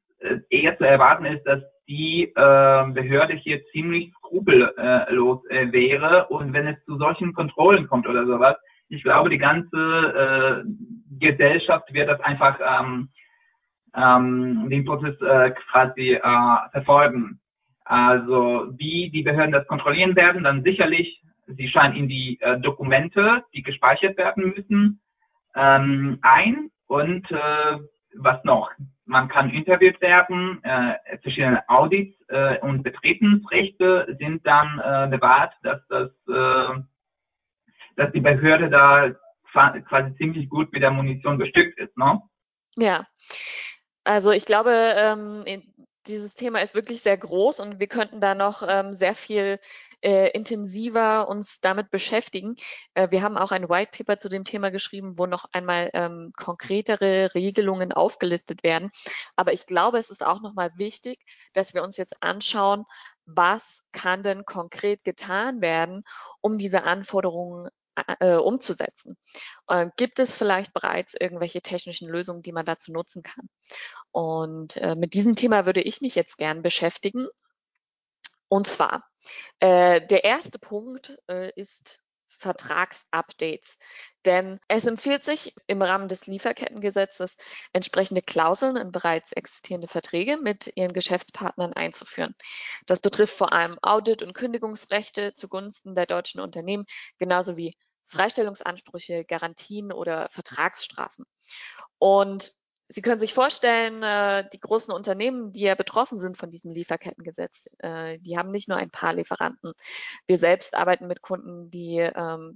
eher 0.51 0.77
zu 0.79 0.85
erwarten 0.85 1.25
ist, 1.27 1.45
dass 1.45 1.63
die 1.89 2.25
äh, 2.35 2.91
Behörde 2.93 3.35
hier 3.35 3.65
ziemlich 3.73 4.13
skrupellos 4.19 5.45
äh, 5.51 5.71
wäre 5.73 6.27
und 6.29 6.53
wenn 6.53 6.67
es 6.67 6.85
zu 6.85 6.97
solchen 6.99 7.33
Kontrollen 7.33 7.87
kommt 7.87 8.09
oder 8.09 8.27
sowas, 8.27 8.57
ich 8.89 9.03
glaube, 9.03 9.31
die 9.31 9.39
ganze 9.39 10.65
äh, 10.65 10.69
Gesellschaft 11.19 11.93
wird 11.93 12.09
das 12.09 12.21
einfach 12.21 12.59
ähm, 12.61 13.09
ähm, 13.95 14.69
den 14.69 14.85
Prozess 14.85 15.21
äh, 15.21 15.51
quasi 15.71 16.13
äh, 16.13 16.71
verfolgen. 16.73 17.41
Also 17.85 18.69
wie 18.77 19.11
die 19.11 19.23
Behörden 19.23 19.53
das 19.53 19.67
kontrollieren 19.67 20.17
werden, 20.17 20.45
dann 20.45 20.63
sicherlich, 20.63 21.23
sie 21.47 21.69
scheinen 21.69 21.97
in 21.97 22.09
die 22.09 22.39
äh, 22.41 22.61
Dokumente, 22.61 23.45
die 23.55 23.63
gespeichert 23.63 24.17
werden 24.19 24.53
müssen, 24.57 25.01
ähm, 25.55 26.19
ein 26.23 26.71
und 26.89 27.31
äh, 27.31 27.79
was 28.17 28.43
noch? 28.45 28.71
Man 29.07 29.29
kann 29.29 29.51
interviewt 29.51 30.01
werden, 30.01 30.63
äh, 30.65 31.19
verschiedene 31.23 31.69
Audits 31.69 32.17
äh, 32.29 32.59
und 32.59 32.83
Betretensrechte 32.83 34.17
sind 34.19 34.45
dann 34.45 34.79
äh, 34.81 35.09
bewahrt, 35.09 35.55
dass 35.63 35.81
das 35.89 36.11
äh, 36.29 36.81
dass 37.97 38.13
die 38.13 38.21
Behörde 38.21 38.69
da 38.69 39.15
quasi 39.89 40.15
ziemlich 40.17 40.51
gut 40.51 40.71
mit 40.73 40.83
der 40.83 40.91
Munition 40.91 41.39
bestückt 41.39 41.79
ist, 41.79 41.97
ne? 41.97 42.21
Ja. 42.77 43.07
Also 44.05 44.31
ich 44.33 44.45
glaube, 44.45 44.71
ähm, 44.71 45.45
dieses 46.07 46.35
Thema 46.35 46.61
ist 46.61 46.75
wirklich 46.75 47.01
sehr 47.01 47.17
groß 47.17 47.61
und 47.61 47.81
wir 47.81 47.87
könnten 47.87 48.21
da 48.21 48.35
noch 48.35 48.63
ähm, 48.67 48.95
sehr 48.95 49.15
viel 49.15 49.59
äh, 50.03 50.31
intensiver 50.31 51.29
uns 51.29 51.61
damit 51.61 51.91
beschäftigen. 51.91 52.57
Äh, 52.95 53.11
wir 53.11 53.23
haben 53.23 53.37
auch 53.37 53.51
ein 53.53 53.69
White 53.69 53.93
Paper 53.97 54.19
zu 54.19 54.29
dem 54.29 54.45
Thema 54.45 54.71
geschrieben, 54.71 55.19
wo 55.19 55.27
noch 55.27 55.47
einmal 55.53 55.91
ähm, 55.95 56.31
konkretere 56.37 57.35
Regelungen 57.35 57.93
aufgelistet 57.93 58.63
werden. 58.63 58.91
Aber 59.37 59.53
ich 59.53 59.67
glaube, 59.67 59.99
es 59.99 60.11
ist 60.11 60.25
auch 60.25 60.41
nochmal 60.41 60.71
wichtig, 60.77 61.19
dass 61.53 61.75
wir 61.75 61.83
uns 61.83 61.97
jetzt 61.97 62.23
anschauen, 62.23 62.85
was 63.25 63.83
kann 63.93 64.23
denn 64.23 64.45
konkret 64.45 65.03
getan 65.05 65.61
werden, 65.61 66.05
um 66.41 66.59
diese 66.59 66.85
Anforderungen 66.85 67.69
äh, 68.21 68.35
umzusetzen. 68.35 69.17
Äh, 69.69 69.89
gibt 69.97 70.19
es 70.19 70.37
vielleicht 70.37 70.73
bereits 70.73 71.15
irgendwelche 71.19 71.63
technischen 71.63 72.09
Lösungen, 72.09 72.43
die 72.43 72.53
man 72.53 72.67
dazu 72.67 72.93
nutzen 72.93 73.23
kann? 73.23 73.49
Und 74.13 74.77
äh, 74.77 74.95
mit 74.95 75.15
diesem 75.15 75.35
Thema 75.35 75.67
würde 75.67 75.83
ich 75.83 76.01
mich 76.01 76.15
jetzt 76.15 76.39
gern 76.39 76.63
beschäftigen. 76.63 77.27
Und 78.49 78.67
zwar, 78.67 79.05
äh, 79.61 80.01
der 80.07 80.25
erste 80.25 80.59
Punkt 80.59 81.19
äh, 81.29 81.51
ist 81.57 82.01
Vertragsupdates. 82.39 83.79
Denn 84.25 84.61
es 84.69 84.85
empfiehlt 84.85 85.25
sich 85.25 85.55
im 85.67 85.83
Rahmen 85.83 86.09
des 86.09 86.27
Lieferkettengesetzes 86.27 87.37
entsprechende 87.73 88.23
Klauseln 88.23 88.77
in 88.77 88.93
bereits 88.93 89.33
existierende 89.33 89.89
Verträge 89.89 90.37
mit 90.37 90.73
ihren 90.77 90.93
Geschäftspartnern 90.93 91.73
einzuführen. 91.73 92.35
Das 92.87 93.01
betrifft 93.01 93.35
vor 93.35 93.53
allem 93.53 93.79
Audit- 93.83 94.23
und 94.23 94.35
Kündigungsrechte 94.35 95.35
zugunsten 95.35 95.95
der 95.95 96.07
deutschen 96.07 96.41
Unternehmen, 96.41 96.85
genauso 97.19 97.57
wie 97.57 97.77
Freistellungsansprüche, 98.07 99.25
Garantien 99.25 99.93
oder 99.93 100.29
Vertragsstrafen. 100.29 101.25
Und 101.99 102.53
Sie 102.89 103.03
können 103.03 103.19
sich 103.19 103.35
vorstellen, 103.35 104.03
äh, 104.03 104.49
die 104.53 104.61
großen 104.61 104.95
Unternehmen, 104.95 105.53
die 105.53 105.63
ja 105.63 105.75
betroffen 105.75 106.21
sind 106.21 106.37
von 106.37 106.51
diesem 106.51 106.71
Lieferkettengesetz, 106.71 107.69
äh, 107.79 108.19
die 108.21 108.39
haben 108.39 108.53
nicht 108.53 108.69
nur 108.69 108.79
ein 108.79 108.91
paar 108.91 109.13
Lieferanten. 109.13 109.73
Wir 110.27 110.39
selbst 110.39 110.75
arbeiten 110.75 111.09
mit 111.09 111.21
Kunden, 111.21 111.71
die 111.71 112.09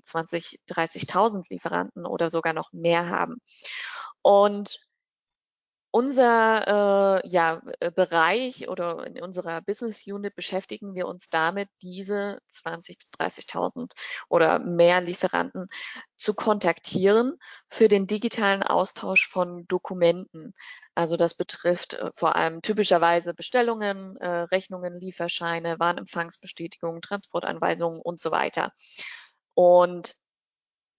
20, 0.03 0.53
ähm, 0.53 0.59
30.000 0.67 1.51
Lieferanten 1.51 2.07
oder 2.07 2.31
sogar 2.31 2.53
noch 2.53 2.73
mehr 2.73 3.09
haben. 3.09 3.41
Und 4.23 4.79
unser 5.93 7.23
äh, 7.25 7.29
ja, 7.29 7.61
äh, 7.81 7.91
Bereich 7.91 8.69
oder 8.69 9.07
in 9.07 9.21
unserer 9.23 9.61
Business 9.61 10.07
Unit 10.07 10.35
beschäftigen 10.37 10.95
wir 10.95 11.09
uns 11.09 11.29
damit, 11.31 11.69
diese 11.83 12.41
20 12.49 12.99
bis 12.99 13.11
30.000 13.11 13.93
oder 14.29 14.59
mehr 14.59 15.01
Lieferanten 15.01 15.69
zu 16.17 16.35
kontaktieren 16.35 17.37
für 17.69 17.89
den 17.89 18.07
digitalen 18.07 18.63
Austausch 18.63 19.27
von 19.27 19.67
Dokumenten. 19.67 20.55
Also 20.95 21.17
das 21.17 21.35
betrifft 21.35 21.95
äh, 21.95 22.11
vor 22.15 22.37
allem 22.37 22.63
typischerweise 22.63 23.35
Bestellungen, 23.35 24.17
äh, 24.19 24.29
Rechnungen, 24.29 24.95
Lieferscheine, 24.95 25.81
Warenempfangsbestätigungen, 25.81 27.03
Transportanweisungen 27.03 28.01
und 28.01 28.21
so 28.21 28.31
weiter. 28.31 28.73
Und 29.55 30.15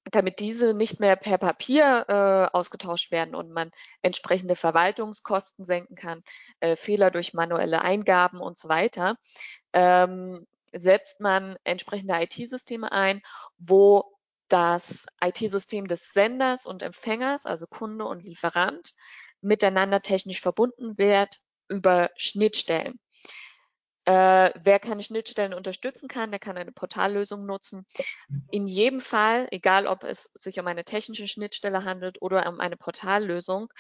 damit 0.06 0.40
diese 0.40 0.74
nicht 0.74 1.00
mehr 1.00 1.16
per 1.16 1.38
Papier 1.38 2.06
äh, 2.08 2.56
ausgetauscht 2.58 3.12
werden 3.12 3.36
und 3.36 3.52
man 3.52 3.72
entsprechende 4.02 4.56
Verwaltungskosten 4.56 5.64
senken 5.64 5.96
kann, 5.96 6.24
äh, 6.60 6.76
Fehler 6.76 7.12
durch 7.12 7.34
manuelle 7.34 7.82
Eingaben 7.82 8.40
und 8.40 8.58
so 8.58 8.68
weiter, 8.68 9.18
ähm, 9.74 10.48
setzt 10.72 11.20
man 11.20 11.58
entsprechende 11.64 12.16
IT-Systeme 12.16 12.92
ein, 12.92 13.22
wo 13.58 14.18
das 14.48 15.06
IT-System 15.24 15.88
des 15.88 16.12
Senders 16.14 16.66
und 16.66 16.82
Empfängers, 16.82 17.46
also 17.46 17.68
Kunde 17.68 18.06
und 18.06 18.24
Lieferant, 18.24 18.94
miteinander 19.42 20.02
technisch 20.02 20.42
verbunden 20.42 20.98
wird 20.98 21.40
über 21.68 22.10
Schnittstellen. 22.16 23.00
Äh, 24.06 24.52
wer 24.64 24.80
keine 24.80 25.04
Schnittstellen 25.04 25.54
unterstützen 25.54 26.08
kann, 26.08 26.32
der 26.32 26.40
kann 26.40 26.58
eine 26.58 26.72
Portallösung 26.72 27.46
nutzen. 27.46 27.86
In 28.50 28.66
jedem 28.66 29.00
Fall, 29.00 29.48
egal 29.52 29.86
ob 29.86 30.04
es 30.04 30.32
sich 30.34 30.60
um 30.60 30.66
eine 30.66 30.84
technische 30.84 31.28
Schnittstelle 31.28 31.86
handelt 31.86 32.20
oder 32.22 32.48
um 32.50 32.60
eine 32.60 32.78
Portallösung, 32.78 33.72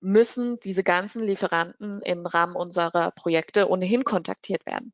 müssen 0.00 0.58
diese 0.60 0.82
ganzen 0.82 1.24
Lieferanten 1.24 2.02
im 2.02 2.26
Rahmen 2.26 2.56
unserer 2.56 3.12
Projekte 3.12 3.68
ohnehin 3.68 4.02
kontaktiert 4.02 4.66
werden. 4.66 4.92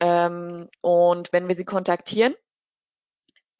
Ähm, 0.00 0.68
und 0.80 1.32
wenn 1.32 1.48
wir 1.48 1.54
sie 1.54 1.64
kontaktieren, 1.64 2.34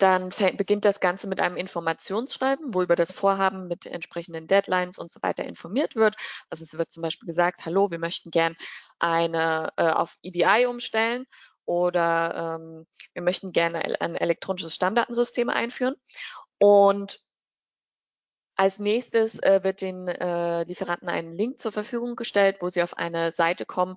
dann 0.02 0.30
beginnt 0.56 0.84
das 0.84 1.00
Ganze 1.00 1.28
mit 1.28 1.40
einem 1.40 1.56
Informationsschreiben, 1.56 2.74
wo 2.74 2.82
über 2.82 2.96
das 2.96 3.12
Vorhaben 3.12 3.68
mit 3.68 3.86
entsprechenden 3.86 4.48
Deadlines 4.48 4.98
und 4.98 5.12
so 5.12 5.22
weiter 5.22 5.44
informiert 5.44 5.94
wird. 5.94 6.16
Also 6.50 6.64
es 6.64 6.76
wird 6.76 6.90
zum 6.90 7.02
Beispiel 7.02 7.26
gesagt, 7.26 7.64
hallo, 7.64 7.90
wir 7.90 8.00
möchten 8.00 8.30
gern 8.30 8.56
eine 8.98 9.72
äh, 9.76 9.88
auf 9.88 10.18
EDI 10.22 10.66
umstellen 10.66 11.26
oder 11.64 12.58
ähm, 12.60 12.86
wir 13.14 13.22
möchten 13.22 13.52
gerne 13.52 14.00
ein 14.00 14.16
elektronisches 14.16 14.74
Stammdatensystem 14.74 15.48
einführen. 15.48 15.94
Und 16.58 17.20
als 18.56 18.78
nächstes 18.78 19.38
äh, 19.42 19.60
wird 19.62 19.80
den 19.80 20.08
äh, 20.08 20.64
Lieferanten 20.64 21.08
ein 21.08 21.32
Link 21.32 21.58
zur 21.58 21.72
Verfügung 21.72 22.16
gestellt, 22.16 22.58
wo 22.60 22.68
sie 22.68 22.82
auf 22.82 22.96
eine 22.96 23.32
Seite 23.32 23.66
kommen 23.66 23.96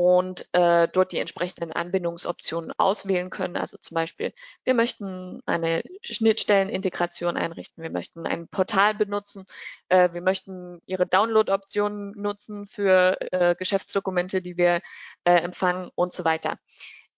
und 0.00 0.48
äh, 0.52 0.88
dort 0.88 1.12
die 1.12 1.18
entsprechenden 1.18 1.72
Anbindungsoptionen 1.72 2.72
auswählen 2.78 3.28
können. 3.28 3.58
Also 3.58 3.76
zum 3.76 3.96
Beispiel, 3.96 4.32
wir 4.64 4.72
möchten 4.72 5.42
eine 5.44 5.82
Schnittstellenintegration 6.02 7.36
einrichten, 7.36 7.82
wir 7.82 7.90
möchten 7.90 8.26
ein 8.26 8.48
Portal 8.48 8.94
benutzen, 8.94 9.44
äh, 9.90 10.10
wir 10.14 10.22
möchten 10.22 10.80
Ihre 10.86 11.06
Download-Optionen 11.06 12.12
nutzen 12.12 12.64
für 12.64 13.18
äh, 13.30 13.54
Geschäftsdokumente, 13.54 14.40
die 14.40 14.56
wir 14.56 14.80
äh, 15.24 15.34
empfangen 15.34 15.90
und 15.94 16.14
so 16.14 16.24
weiter. 16.24 16.58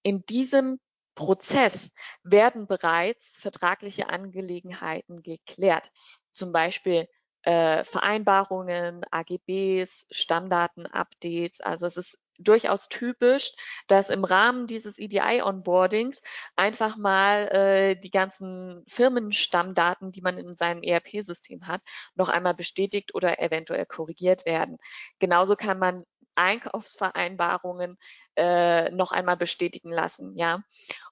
In 0.03 0.27
diesem 0.27 0.81
Prozess 1.15 1.89
werden 2.25 2.67
bereits 2.67 3.37
vertragliche 3.39 4.09
Angelegenheiten 4.09 5.23
geklärt. 5.23 5.93
Zum 6.33 6.51
Beispiel 6.51 7.07
äh, 7.43 7.85
Vereinbarungen, 7.85 9.05
AGBs, 9.13 10.07
Stammdaten-Updates. 10.11 11.61
Also 11.61 11.87
es 11.87 11.97
ist 11.97 12.19
durchaus 12.43 12.89
typisch, 12.89 13.53
dass 13.87 14.11
im 14.11 14.25
Rahmen 14.25 14.67
dieses 14.67 14.99
EDI-Onboardings 14.99 16.23
einfach 16.57 16.97
mal 16.97 17.49
äh, 17.49 17.97
die 17.97 18.11
ganzen 18.11 18.85
Firmenstammdaten, 18.89 20.13
die 20.13 20.23
man 20.23 20.39
in 20.39 20.55
seinem 20.55 20.83
ERP-System 20.83 21.67
hat, 21.67 21.83
noch 22.15 22.29
einmal 22.29 22.55
bestätigt 22.55 23.15
oder 23.15 23.41
eventuell 23.41 23.87
korrigiert 23.87 24.47
werden. 24.47 24.79
Genauso 25.19 25.57
kann 25.57 25.79
man 25.79 26.05
Einkaufsvereinbarungen 26.35 27.99
äh, 28.37 28.91
noch 28.91 29.13
einmal 29.13 29.37
bestätigen 29.37 29.93
lassen, 29.93 30.37
ja. 30.37 30.63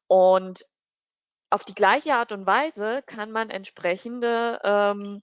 Und 0.06 0.64
auf 1.50 1.64
die 1.64 1.74
gleiche 1.74 2.14
Art 2.14 2.32
und 2.32 2.46
Weise 2.46 3.02
kann 3.06 3.32
man 3.32 3.50
entsprechende 3.50 4.60
ähm, 4.62 5.22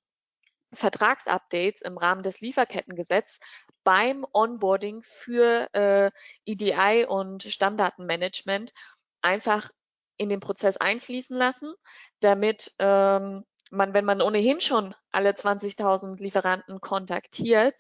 Vertragsupdates 0.74 1.82
im 1.82 1.98
Rahmen 1.98 2.24
des 2.24 2.42
Lieferkettengesetzes 2.42 3.40
beim 3.84 4.26
Onboarding 4.34 5.02
für 5.04 5.70
äh, 5.74 6.12
EDI 6.46 7.06
und 7.08 7.44
Stammdatenmanagement 7.44 8.74
einfach 9.22 9.70
in 10.18 10.30
den 10.30 10.40
Prozess 10.40 10.78
einfließen 10.78 11.38
lassen, 11.38 11.74
damit 12.20 12.74
ähm, 12.80 13.46
man, 13.72 13.94
wenn 13.94 14.06
man 14.06 14.22
ohnehin 14.22 14.60
schon 14.60 14.96
alle 15.12 15.32
20.000 15.32 16.22
Lieferanten 16.22 16.82
kontaktiert, 16.82 17.76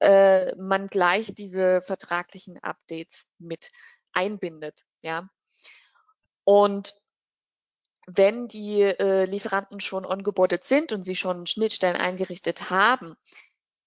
äh, 0.00 0.54
man 0.56 0.88
gleich 0.88 1.34
diese 1.34 1.80
vertraglichen 1.82 2.58
Updates 2.62 3.26
mit 3.38 3.70
einbindet. 4.12 4.82
Ja. 5.02 5.28
Und 6.44 6.94
wenn 8.06 8.48
die 8.48 8.82
äh, 8.82 9.24
Lieferanten 9.24 9.80
schon 9.80 10.04
ongeboardet 10.04 10.64
sind 10.64 10.92
und 10.92 11.04
sie 11.04 11.16
schon 11.16 11.46
Schnittstellen 11.46 11.96
eingerichtet 11.96 12.70
haben, 12.70 13.16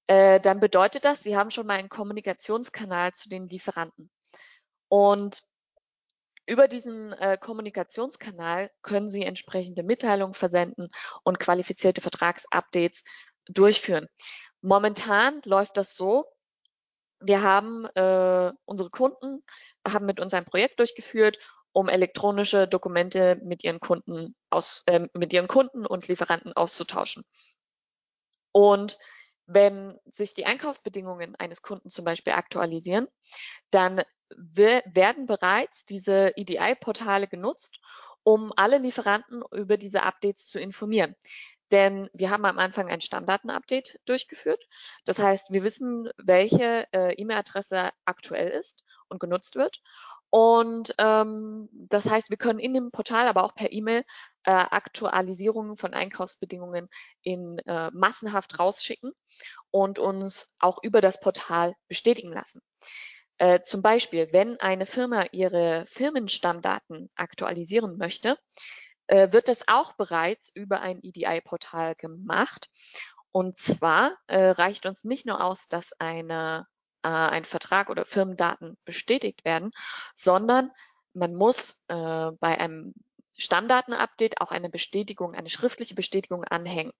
äh, 0.07 0.39
dann 0.39 0.59
bedeutet 0.59 1.05
das, 1.05 1.21
sie 1.21 1.37
haben 1.37 1.51
schon 1.51 1.67
mal 1.67 1.77
einen 1.77 1.89
Kommunikationskanal 1.89 3.13
zu 3.13 3.29
den 3.29 3.47
Lieferanten. 3.47 4.09
Und 4.89 5.43
über 6.45 6.69
diesen 6.69 7.11
äh, 7.13 7.37
Kommunikationskanal 7.37 8.71
können 8.81 9.09
Sie 9.09 9.23
entsprechende 9.23 9.83
Mitteilungen 9.83 10.33
versenden 10.33 10.89
und 11.23 11.39
qualifizierte 11.39 11.99
Vertragsupdates 11.99 13.03
durchführen. 13.47 14.07
Momentan 14.61 15.41
läuft 15.43 15.75
das 15.75 15.95
so, 15.95 16.25
wir 17.19 17.41
haben 17.41 17.85
äh, 17.95 18.53
unsere 18.65 18.89
Kunden 18.89 19.43
haben 19.85 20.05
mit 20.05 20.19
uns 20.19 20.33
ein 20.33 20.45
Projekt 20.45 20.79
durchgeführt 20.79 21.37
um 21.77 21.89
elektronische 21.89 22.67
Dokumente 22.67 23.39
mit 23.43 23.63
ihren 23.63 23.79
Kunden 23.79 24.35
aus, 24.49 24.81
äh, 24.87 25.07
mit 25.13 25.31
ihren 25.31 25.47
Kunden 25.47 25.85
und 25.85 26.07
Lieferanten 26.07 26.51
auszutauschen. 26.53 27.23
Und 28.51 28.97
wenn 29.45 29.95
sich 30.05 30.33
die 30.33 30.47
Einkaufsbedingungen 30.47 31.35
eines 31.35 31.61
Kunden 31.61 31.89
zum 31.89 32.03
Beispiel 32.03 32.33
aktualisieren, 32.33 33.07
dann 33.69 34.01
werden 34.31 35.27
bereits 35.27 35.85
diese 35.85 36.33
EDI-Portale 36.35 37.27
genutzt, 37.27 37.79
um 38.23 38.51
alle 38.55 38.79
Lieferanten 38.79 39.43
über 39.51 39.77
diese 39.77 40.01
Updates 40.01 40.47
zu 40.47 40.59
informieren. 40.59 41.15
Denn 41.71 42.09
wir 42.11 42.31
haben 42.31 42.45
am 42.45 42.57
Anfang 42.57 42.89
ein 42.89 43.01
Stammdaten-Update 43.01 43.99
durchgeführt. 44.05 44.63
Das 45.05 45.19
heißt, 45.19 45.51
wir 45.51 45.63
wissen, 45.63 46.09
welche 46.17 46.87
äh, 46.91 47.13
E-Mail-Adresse 47.13 47.91
aktuell 48.05 48.49
ist 48.49 48.83
und 49.09 49.19
genutzt 49.19 49.55
wird. 49.55 49.79
Und 50.29 50.93
ähm, 50.97 51.69
das 51.71 52.09
heißt, 52.09 52.29
wir 52.29 52.37
können 52.37 52.59
in 52.59 52.73
dem 52.73 52.91
Portal, 52.91 53.27
aber 53.27 53.43
auch 53.43 53.55
per 53.55 53.71
E-Mail 53.71 54.03
äh, 54.43 54.51
Aktualisierungen 54.51 55.77
von 55.77 55.93
Einkaufsbedingungen 55.93 56.89
in 57.21 57.59
äh, 57.59 57.89
massenhaft 57.91 58.59
rausschicken 58.59 59.13
und 59.71 59.99
uns 59.99 60.55
auch 60.59 60.83
über 60.83 60.99
das 60.99 61.19
Portal 61.19 61.75
bestätigen 61.87 62.31
lassen. 62.31 62.61
Äh, 63.37 63.61
zum 63.61 63.81
Beispiel, 63.81 64.29
wenn 64.31 64.59
eine 64.59 64.85
Firma 64.85 65.25
ihre 65.31 65.85
Firmenstammdaten 65.87 67.09
aktualisieren 67.15 67.97
möchte, 67.97 68.37
äh, 69.07 69.31
wird 69.31 69.47
das 69.47 69.67
auch 69.67 69.93
bereits 69.93 70.49
über 70.53 70.81
ein 70.81 70.99
EDI-Portal 71.01 71.95
gemacht. 71.95 72.69
Und 73.31 73.57
zwar 73.57 74.17
äh, 74.27 74.49
reicht 74.49 74.85
uns 74.85 75.03
nicht 75.03 75.25
nur 75.25 75.43
aus, 75.43 75.67
dass 75.67 75.91
eine 75.99 76.65
äh, 77.07 77.09
ein 77.09 77.45
Vertrag 77.45 77.89
oder 77.89 78.03
Firmendaten 78.03 78.77
bestätigt 78.83 79.45
werden, 79.45 79.71
sondern 80.13 80.71
man 81.13 81.35
muss 81.35 81.81
äh, 81.87 82.31
bei 82.39 82.59
einem 82.59 82.93
Stammdatenupdate 83.37 84.41
auch 84.41 84.51
eine 84.51 84.69
Bestätigung, 84.69 85.33
eine 85.33 85.49
schriftliche 85.49 85.95
Bestätigung 85.95 86.43
anhängen. 86.43 86.91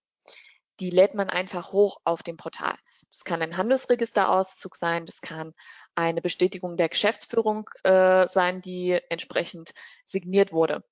Die 0.80 0.90
lädt 0.90 1.14
man 1.14 1.28
einfach 1.28 1.72
hoch 1.72 2.00
auf 2.04 2.22
dem 2.22 2.38
Portal. 2.38 2.76
Das 3.10 3.24
kann 3.24 3.42
ein 3.42 3.56
Handelsregisterauszug 3.56 4.76
sein, 4.76 5.04
das 5.04 5.20
kann 5.20 5.54
eine 5.94 6.22
Bestätigung 6.22 6.76
der 6.76 6.88
Geschäftsführung 6.88 7.68
äh, 7.82 8.26
sein, 8.28 8.62
die 8.62 8.98
entsprechend 9.10 9.72
signiert 10.04 10.52
wurde. 10.52 10.84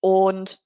Und 0.00 0.60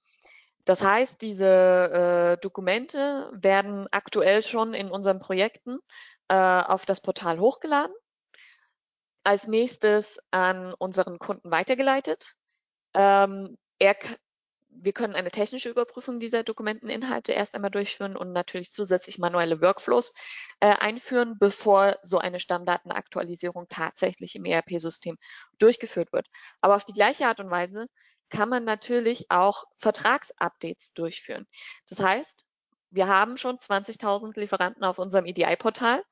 das 0.65 0.83
heißt, 0.83 1.21
diese 1.21 1.47
äh, 1.47 2.41
Dokumente 2.41 3.31
werden 3.35 3.87
aktuell 3.91 4.43
schon 4.43 4.75
in 4.75 4.91
unseren 4.91 5.21
Projekten 5.21 5.79
äh, 6.29 6.35
auf 6.35 6.87
das 6.87 7.01
Portal 7.01 7.39
hochgeladen, 7.39 7.95
als 9.25 9.47
nächstes 9.47 10.19
an 10.31 10.73
unseren 10.75 11.19
Kunden 11.19 11.51
weitergeleitet. 11.51 12.35
Ähm, 12.95 13.59
er, 13.79 13.97
wir 14.69 14.93
können 14.93 15.15
eine 15.15 15.31
technische 15.31 15.69
Überprüfung 15.69 16.21
dieser 16.21 16.45
Dokumenteninhalte 16.45 17.33
erst 17.33 17.55
einmal 17.55 17.71
durchführen 17.71 18.17
und 18.17 18.33
natürlich 18.33 18.71
zusätzlich 18.71 19.19
manuelle 19.19 19.61
Workflows 19.61 20.15
äh, 20.61 20.69
einführen, 20.69 21.37
bevor 21.39 21.99
so 22.03 22.19
eine 22.19 22.41
Stammdatenaktualisierung 22.41 23.67
tatsächlich 23.69 24.35
im 24.37 24.45
ERP-System 24.45 25.19
durchgeführt 25.59 26.13
wird. 26.13 26.29
Aber 26.61 26.77
auf 26.77 26.85
die 26.85 26.93
gleiche 26.93 27.27
Art 27.27 27.41
und 27.41 27.51
Weise 27.51 27.87
kann 28.31 28.49
man 28.49 28.65
natürlich 28.65 29.31
auch 29.31 29.65
Vertragsupdates 29.77 30.93
durchführen. 30.95 31.47
Das 31.89 32.01
heißt, 32.01 32.46
wir 32.97 33.09
haben 33.09 33.37
schon 33.37 33.59
20.000 33.59 34.41
Lieferanten 34.41 34.83
auf 34.83 34.99
unserem 34.99 35.27
EDI-Portal. 35.27 36.03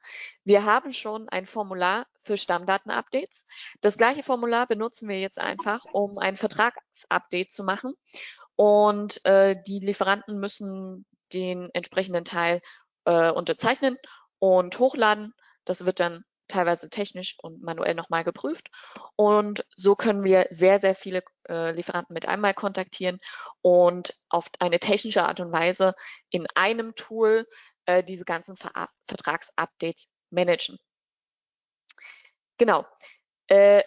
Wir 0.44 0.64
haben 0.64 0.92
schon 0.92 1.28
ein 1.30 1.46
Formular 1.46 2.06
für 2.18 2.36
Stammdaten-Updates. 2.36 3.46
Das 3.80 3.96
gleiche 3.96 4.22
Formular 4.22 4.66
benutzen 4.66 5.08
wir 5.08 5.18
jetzt 5.18 5.38
einfach, 5.38 5.86
um 5.92 6.18
ein 6.18 6.36
Vertragsupdate 6.36 7.50
zu 7.50 7.64
machen. 7.64 7.94
Und 8.54 9.24
äh, 9.24 9.56
die 9.66 9.80
Lieferanten 9.80 10.38
müssen 10.38 11.06
den 11.32 11.70
entsprechenden 11.72 12.26
Teil 12.26 12.60
äh, 13.06 13.30
unterzeichnen 13.30 13.96
und 14.38 14.78
hochladen. 14.78 15.32
Das 15.64 15.86
wird 15.86 16.00
dann 16.00 16.24
teilweise 16.48 16.90
technisch 16.90 17.36
und 17.42 17.62
manuell 17.62 17.94
nochmal 17.94 18.24
geprüft. 18.24 18.70
Und 19.16 19.64
so 19.74 19.96
können 19.96 20.24
wir 20.24 20.46
sehr, 20.50 20.80
sehr 20.80 20.94
viele 20.94 21.22
äh, 21.48 21.72
Lieferanten 21.72 22.14
mit 22.14 22.26
einmal 22.26 22.54
kontaktieren 22.54 23.20
und 23.62 24.14
auf 24.28 24.48
eine 24.58 24.78
technische 24.78 25.24
Art 25.24 25.40
und 25.40 25.52
Weise 25.52 25.94
in 26.30 26.46
einem 26.54 26.94
Tool 26.94 27.46
äh, 27.86 28.02
diese 28.02 28.24
ganzen 28.24 28.56
Ver 28.56 28.88
Vertragsupdates 29.06 30.06
managen. 30.30 30.78
Genau. 32.58 32.86
Äh, 33.48 33.82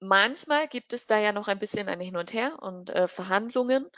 manchmal 0.00 0.68
gibt 0.68 0.92
es 0.92 1.06
da 1.06 1.18
ja 1.18 1.32
noch 1.32 1.48
ein 1.48 1.58
bisschen 1.58 1.88
ein 1.88 2.00
Hin 2.00 2.16
und 2.16 2.32
Her 2.32 2.58
und 2.60 2.90
äh, 2.90 3.08
Verhandlungen. 3.08 3.88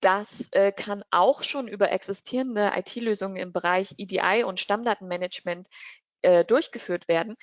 Das 0.00 0.46
äh, 0.52 0.70
kann 0.70 1.02
auch 1.10 1.42
schon 1.42 1.66
über 1.66 1.90
existierende 1.90 2.72
IT-Lösungen 2.76 3.36
im 3.36 3.52
Bereich 3.52 3.94
EDI 3.98 4.44
und 4.44 4.60
Stammdatenmanagement 4.60 5.68
äh, 6.22 6.44
durchgeführt 6.44 7.08
werden. 7.08 7.36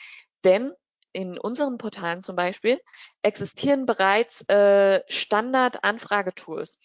Denn 0.43 0.73
in 1.11 1.38
unseren 1.38 1.77
Portalen 1.77 2.21
zum 2.21 2.35
Beispiel 2.35 2.79
existieren 3.21 3.85
bereits 3.85 4.41
äh, 4.49 5.01
Standard-Anfragetools. 5.07 6.77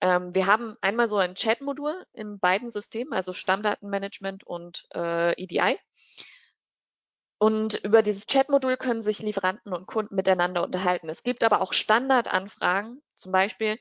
Ähm, 0.00 0.34
wir 0.34 0.46
haben 0.46 0.76
einmal 0.80 1.08
so 1.08 1.16
ein 1.16 1.34
Chat-Modul 1.34 2.04
in 2.12 2.38
beiden 2.38 2.70
Systemen, 2.70 3.12
also 3.12 3.32
Stammdatenmanagement 3.32 4.44
und 4.44 4.84
äh, 4.94 5.32
EDI. 5.40 5.78
Und 7.38 7.74
über 7.84 8.02
dieses 8.02 8.26
Chat-Modul 8.26 8.76
können 8.76 9.00
sich 9.00 9.20
Lieferanten 9.20 9.72
und 9.72 9.86
Kunden 9.86 10.16
miteinander 10.16 10.64
unterhalten. 10.64 11.08
Es 11.08 11.22
gibt 11.22 11.44
aber 11.44 11.60
auch 11.60 11.72
Standardanfragen, 11.72 13.00
zum 13.14 13.30
Beispiel, 13.30 13.78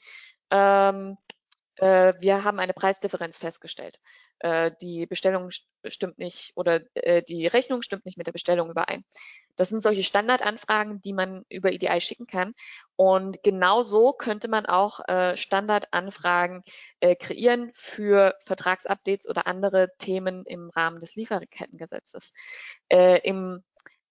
ähm, 0.52 1.18
äh, 1.78 2.14
wir 2.20 2.44
haben 2.44 2.60
eine 2.60 2.74
Preisdifferenz 2.74 3.38
festgestellt. 3.38 4.00
Äh, 4.40 4.72
die 4.82 5.06
Bestellung 5.06 5.50
stimmt 5.86 6.18
nicht 6.18 6.52
oder 6.56 6.82
äh, 6.94 7.24
die 7.24 7.48
Rechnung 7.48 7.82
stimmt 7.82 8.06
nicht 8.06 8.18
mit 8.18 8.28
der 8.28 8.32
Bestellung 8.32 8.70
überein. 8.70 9.04
Das 9.56 9.70
sind 9.70 9.82
solche 9.82 10.04
Standardanfragen, 10.04 11.02
die 11.02 11.14
man 11.14 11.44
über 11.50 11.72
EDI 11.72 12.00
schicken 12.02 12.28
kann. 12.28 12.54
Und 12.96 13.42
genau 13.44 13.82
so 13.82 14.14
könnte 14.14 14.48
man 14.48 14.66
auch 14.66 15.00
äh, 15.08 15.36
Standardanfragen 15.38 16.64
äh, 17.00 17.16
kreieren 17.16 17.72
für 17.74 18.36
Vertragsupdates 18.42 19.28
oder 19.28 19.48
andere 19.48 19.90
Themen 19.98 20.46
im 20.46 20.70
Rahmen 20.70 21.00
des 21.00 21.16
Lieferkettengesetzes. 21.16 22.34
Äh, 22.90 23.20
Im 23.24 23.64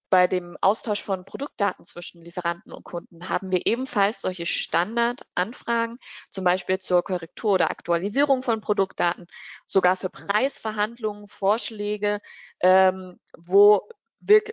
bei 0.09 0.27
dem 0.27 0.57
Austausch 0.61 1.01
von 1.01 1.25
Produktdaten 1.25 1.85
zwischen 1.85 2.21
Lieferanten 2.23 2.71
und 2.71 2.83
Kunden 2.83 3.29
haben 3.29 3.51
wir 3.51 3.65
ebenfalls 3.65 4.21
solche 4.21 4.45
Standardanfragen, 4.45 5.99
zum 6.29 6.43
Beispiel 6.43 6.79
zur 6.79 7.03
Korrektur 7.03 7.53
oder 7.53 7.71
Aktualisierung 7.71 8.43
von 8.43 8.61
Produktdaten, 8.61 9.27
sogar 9.65 9.97
für 9.97 10.09
Preisverhandlungen, 10.09 11.27
Vorschläge, 11.27 12.21
ähm, 12.59 13.19
wo, 13.37 13.87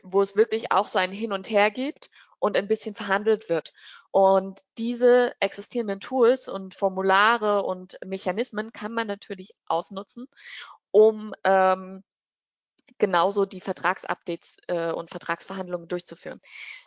wo 0.03 0.23
es 0.23 0.37
wirklich 0.37 0.73
auch 0.73 0.88
so 0.88 0.99
ein 0.99 1.12
Hin 1.12 1.33
und 1.33 1.49
Her 1.51 1.71
gibt 1.71 2.11
und 2.38 2.57
ein 2.57 2.69
bisschen 2.69 2.95
verhandelt 2.95 3.49
wird. 3.49 3.73
Und 4.11 4.61
diese 4.77 5.35
existierenden 5.40 6.01
Tools 6.01 6.47
und 6.49 6.75
Formulare 6.75 7.62
und 7.62 7.99
Mechanismen 8.05 8.73
kann 8.73 8.93
man 8.93 9.07
natürlich 9.07 9.55
ausnutzen, 9.67 10.29
um 10.90 11.35
ähm, 11.43 12.05
genauso 12.99 13.47
die 13.47 13.61
Vertragsupdates 13.61 14.59
äh, 14.68 14.92
und 14.92 15.11
Vertragsverhandlungen 15.11 15.88
durchzuführen. 15.88 16.40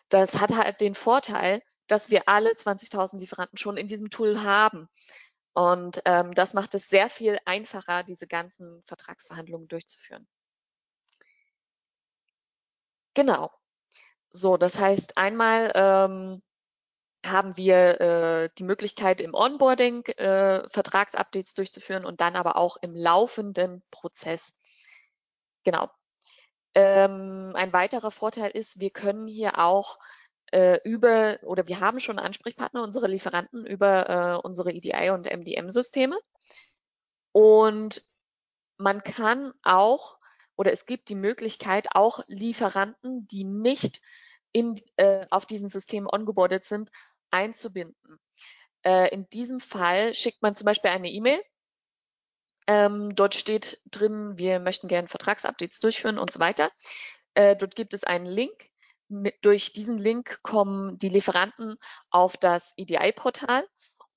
Das 0.10 0.40
hat 0.40 0.56
halt 0.56 0.82
den 0.82 0.96
Vorteil, 0.96 1.62
dass 1.88 2.10
wir 2.10 2.28
alle 2.28 2.52
20.000 2.52 3.20
Lieferanten 3.20 3.58
schon 3.58 3.78
in 3.78 3.88
diesem 3.88 4.10
Tool 4.10 4.44
haben. 4.44 4.90
Und 5.54 6.02
ähm, 6.06 6.34
das 6.34 6.54
macht 6.54 6.76
es 6.76 6.88
sehr 6.88 7.10
viel 7.10 7.40
einfacher, 7.46 8.04
diese 8.04 8.28
ganzen 8.28 8.84
Vertragsverhandlungen 8.84 9.68
durchzuführen. 9.68 10.28
Genau. 13.16 13.52
So, 14.30 14.58
das 14.58 14.80
heißt, 14.80 15.18
einmal 15.18 15.72
ähm, 15.74 16.44
haben 17.26 17.58
wir 17.58 18.00
äh, 18.00 18.50
die 18.58 18.64
Möglichkeit 18.64 19.22
im 19.22 19.34
Onboarding 19.34 20.06
äh, 20.18 20.70
Vertragsupdates 20.70 21.54
durchzuführen 21.54 22.06
und 22.06 22.22
dann 22.22 22.36
aber 22.36 22.58
auch 22.58 22.78
im 22.82 22.96
laufenden 22.96 23.84
Prozess. 23.92 24.54
Genau. 25.68 25.90
Ähm, 26.76 27.52
ein 27.54 27.74
weiterer 27.74 28.10
Vorteil 28.10 28.52
ist, 28.52 28.80
wir 28.80 28.90
können 28.90 29.28
hier 29.28 29.60
auch 29.60 30.00
äh, 30.54 30.80
über, 30.86 31.40
oder 31.44 31.68
wir 31.68 31.82
haben 31.82 32.00
schon 32.00 32.20
Ansprechpartner, 32.20 32.82
unsere 32.82 33.08
Lieferanten 33.08 33.66
über 33.66 34.10
äh, 34.10 34.48
unsere 34.48 34.72
EDI 34.72 35.10
und 35.10 35.26
MDM-Systeme. 35.30 36.18
Und 37.34 38.02
man 38.78 39.04
kann 39.04 39.52
auch, 39.62 40.20
oder 40.56 40.72
es 40.72 40.86
gibt 40.86 41.10
die 41.10 41.16
Möglichkeit, 41.16 41.90
auch 41.92 42.22
Lieferanten, 42.28 43.28
die 43.28 43.44
nicht 43.44 44.00
in, 44.54 44.80
äh, 44.96 45.28
auf 45.32 45.48
diesen 45.48 45.68
Systemen 45.68 46.08
ongeboardet 46.10 46.64
sind, 46.64 46.92
einzubinden. 47.30 48.22
Äh, 48.86 49.14
in 49.14 49.28
diesem 49.28 49.60
Fall 49.60 50.14
schickt 50.14 50.42
man 50.42 50.56
zum 50.56 50.64
Beispiel 50.64 50.92
eine 50.92 51.12
E-Mail 51.12 51.44
ähm, 52.68 53.16
dort 53.16 53.34
steht 53.34 53.82
drin, 53.86 54.38
wir 54.38 54.60
möchten 54.60 54.88
gerne 54.88 55.08
Vertragsupdates 55.08 55.80
durchführen 55.80 56.20
und 56.20 56.32
so 56.32 56.40
weiter. 56.40 56.72
Äh, 57.34 57.56
dort 57.56 57.76
gibt 57.76 57.94
es 57.94 58.04
einen 58.04 58.26
Link. 58.26 58.70
Mit, 59.10 59.36
durch 59.42 59.72
diesen 59.72 59.98
Link 59.98 60.40
kommen 60.44 60.98
die 60.98 61.08
Lieferanten 61.08 61.78
auf 62.10 62.36
das 62.36 62.74
EDI-Portal 62.76 63.66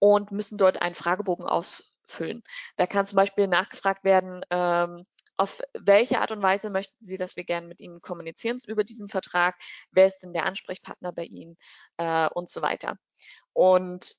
und 0.01 0.33
müssen 0.33 0.59
dort 0.59 0.83
einen 0.83 0.97
Fragebogen 0.97 1.47
ausfüllen. 1.47 2.43
Da 2.77 2.87
kann 2.89 3.07
zum 3.07 3.17
Beispiel 3.17 3.47
nachgefragt 3.47 4.03
werden, 4.03 4.45
ähm, 4.51 5.07
auf 5.37 5.61
welche 5.73 6.21
Art 6.21 6.33
und 6.33 6.43
Weise 6.43 6.71
möchten 6.71 7.03
Sie, 7.03 7.17
dass 7.17 7.37
wir 7.37 7.45
gerne 7.45 7.67
mit 7.67 7.81
Ihnen 7.81 8.03
kommunizieren 8.03 8.59
über 8.67 8.85
diesen 8.85 9.09
Vertrag? 9.09 9.57
Wer 9.91 10.07
ist 10.07 10.19
denn 10.21 10.33
der 10.33 10.45
Ansprechpartner 10.45 11.13
bei 11.13 11.25
Ihnen? 11.25 11.57
Äh, 11.97 12.29
und 12.35 12.49
so 12.51 12.61
weiter. 12.61 12.99
Und 13.53 14.17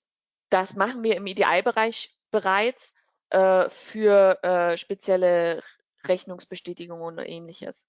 das 0.49 0.75
machen 0.75 1.03
wir 1.03 1.15
im 1.15 1.27
EDI-Bereich 1.27 2.15
bereits 2.31 2.93
äh, 3.31 3.69
für 3.69 4.43
äh, 4.43 4.77
spezielle 4.77 5.61
Rechnungsbestätigungen 6.05 7.03
und 7.03 7.19
ähnliches. 7.19 7.87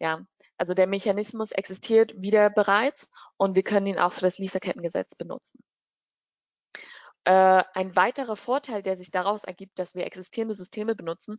Ja, 0.00 0.24
also 0.56 0.74
der 0.74 0.86
Mechanismus 0.86 1.52
existiert 1.52 2.12
wieder 2.20 2.50
bereits 2.50 3.08
und 3.36 3.54
wir 3.54 3.62
können 3.62 3.86
ihn 3.86 3.98
auch 3.98 4.12
für 4.12 4.22
das 4.22 4.38
Lieferkettengesetz 4.38 5.14
benutzen. 5.14 5.62
Äh, 7.24 7.62
ein 7.74 7.94
weiterer 7.96 8.36
Vorteil, 8.36 8.82
der 8.82 8.96
sich 8.96 9.10
daraus 9.10 9.44
ergibt, 9.44 9.78
dass 9.78 9.94
wir 9.94 10.06
existierende 10.06 10.54
Systeme 10.54 10.94
benutzen, 10.94 11.38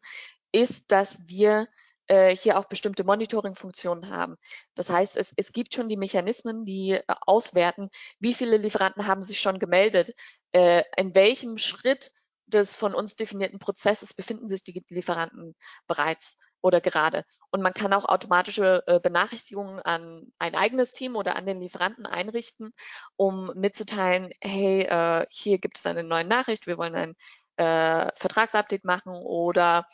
ist, 0.52 0.86
dass 0.88 1.18
wir 1.28 1.68
äh, 2.08 2.36
hier 2.36 2.58
auch 2.58 2.66
bestimmte 2.66 3.04
Monitoring-Funktionen 3.04 4.10
haben. 4.10 4.38
Das 4.76 4.90
heißt, 4.90 5.18
es, 5.18 5.34
es 5.36 5.52
gibt 5.52 5.74
schon 5.74 5.90
die 5.90 5.98
Mechanismen, 5.98 6.66
die 6.66 6.92
äh, 6.92 7.04
auswerten, 7.08 7.90
wie 8.20 8.34
viele 8.34 8.58
Lieferanten 8.58 9.08
haben 9.08 9.24
sich 9.24 9.40
schon 9.40 9.60
gemeldet, 9.60 10.14
in 10.54 11.16
welchem 11.16 11.58
Schritt 11.58 12.12
des 12.54 12.76
von 12.76 12.94
uns 12.94 13.16
definierten 13.16 13.60
Prozesses 13.60 14.14
befinden 14.14 14.48
sich 14.48 14.64
die 14.64 14.84
Lieferanten 14.90 15.56
bereits 15.88 16.38
oder 16.62 16.82
gerade. 16.82 17.26
Und 17.50 17.62
man 17.62 17.74
kann 17.74 17.94
auch 17.94 18.06
automatische 18.06 18.84
äh, 18.88 19.00
Benachrichtigungen 19.00 19.80
an 19.80 20.32
ein 20.40 20.56
eigenes 20.56 20.94
Team 20.94 21.16
oder 21.16 21.36
an 21.36 21.46
den 21.46 21.60
Lieferanten 21.60 22.06
einrichten, 22.06 22.74
um 23.16 23.52
mitzuteilen, 23.56 24.32
hey, 24.42 24.84
äh, 24.84 25.26
hier 25.30 25.60
gibt 25.60 25.78
es 25.78 25.86
eine 25.86 26.04
neue 26.04 26.26
Nachricht, 26.26 26.68
wir 26.68 26.78
wollen 26.78 26.96
ein 26.96 27.16
äh, 27.58 28.12
Vertragsupdate 28.16 28.86
machen 28.86 29.14
oder 29.14 29.86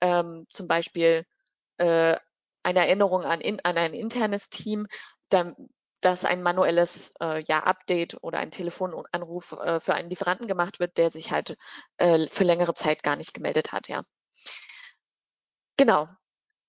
ähm, 0.00 0.46
zum 0.50 0.68
Beispiel 0.68 1.24
eine 1.78 2.20
Erinnerung 2.64 3.24
an, 3.24 3.42
in, 3.42 3.60
an 3.64 3.76
ein 3.76 3.92
internes 3.92 4.48
Team, 4.48 4.86
dass 6.00 6.24
ein 6.24 6.42
manuelles 6.42 7.12
äh, 7.20 7.42
ja, 7.46 7.60
Update 7.64 8.22
oder 8.22 8.38
ein 8.38 8.50
Telefonanruf 8.50 9.52
äh, 9.52 9.80
für 9.80 9.94
einen 9.94 10.10
Lieferanten 10.10 10.46
gemacht 10.46 10.80
wird, 10.80 10.96
der 10.98 11.10
sich 11.10 11.30
halt 11.30 11.56
äh, 11.98 12.26
für 12.28 12.44
längere 12.44 12.74
Zeit 12.74 13.02
gar 13.02 13.16
nicht 13.16 13.34
gemeldet 13.34 13.72
hat, 13.72 13.88
ja. 13.88 14.02
Genau. 15.76 16.08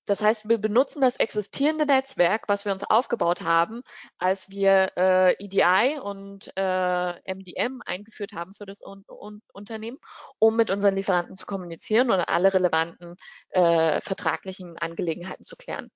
Das 0.06 0.22
heißt, 0.24 0.48
wir 0.48 0.58
benutzen 0.58 1.02
das 1.02 1.18
existierende 1.18 1.86
Netzwerk, 1.86 2.44
was 2.48 2.64
wir 2.64 2.72
uns 2.72 2.84
aufgebaut 2.84 3.42
haben, 3.42 3.82
als 4.18 4.50
wir 4.50 4.94
äh, 4.96 5.34
EDI 5.34 6.00
und 6.00 6.50
äh, 6.56 7.34
MDM 7.34 7.82
eingeführt 7.86 8.32
haben 8.32 8.54
für 8.54 8.66
das 8.66 8.82
Un 8.82 9.04
Un 9.10 9.42
Unternehmen, 9.52 9.98
um 10.40 10.56
mit 10.56 10.72
unseren 10.72 10.96
Lieferanten 10.96 11.36
zu 11.36 11.46
kommunizieren 11.46 12.10
und 12.10 12.22
alle 12.22 12.54
relevanten 12.54 13.18
äh, 13.50 14.00
vertraglichen 14.00 14.78
Angelegenheiten 14.78 15.44
zu 15.44 15.58
klären. 15.58 15.92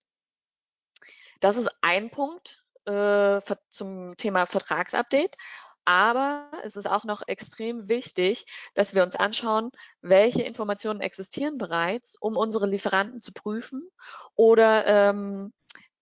Das 1.39 1.55
ist 1.55 1.69
ein 1.81 2.11
Punkt, 2.11 2.60
äh, 2.85 3.39
zum 3.69 4.15
Thema 4.17 4.45
Vertragsupdate. 4.45 5.35
Aber 5.83 6.51
es 6.63 6.75
ist 6.75 6.87
auch 6.87 7.05
noch 7.05 7.23
extrem 7.27 7.89
wichtig, 7.89 8.45
dass 8.75 8.93
wir 8.93 9.03
uns 9.03 9.15
anschauen, 9.15 9.71
welche 10.01 10.43
Informationen 10.43 11.01
existieren 11.01 11.57
bereits, 11.57 12.15
um 12.19 12.37
unsere 12.37 12.67
Lieferanten 12.67 13.19
zu 13.19 13.31
prüfen 13.33 13.89
oder 14.35 14.85
ähm, 14.85 15.53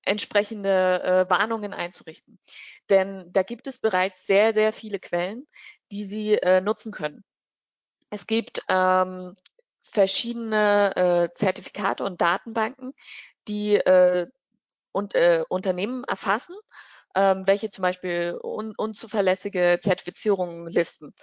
entsprechende 0.04 1.02
äh, 1.04 1.30
Warnungen 1.30 1.74
einzurichten. 1.74 2.40
Denn 2.90 3.32
da 3.32 3.44
gibt 3.44 3.68
es 3.68 3.80
bereits 3.80 4.26
sehr, 4.26 4.54
sehr 4.54 4.74
viele 4.74 5.00
Quellen, 5.00 5.48
die 5.92 6.06
Sie 6.06 6.34
äh, 6.34 6.62
nutzen 6.62 6.92
können. 6.92 7.24
Es 8.10 8.28
gibt 8.28 8.64
ähm, 8.68 9.36
verschiedene 9.82 10.96
äh, 10.96 11.34
Zertifikate 11.36 12.04
und 12.04 12.22
Datenbanken, 12.22 12.94
die 13.48 13.76
äh, 13.76 14.28
und, 14.92 15.16
äh, 15.16 15.44
Unternehmen 15.50 16.04
erfassen, 16.04 16.56
ähm, 17.16 17.48
welche 17.48 17.70
zum 17.70 17.82
Beispiel 17.84 18.40
un 18.42 18.74
unzuverlässige 18.78 19.80
Zertifizierungen 19.82 20.68
listen. 20.68 21.14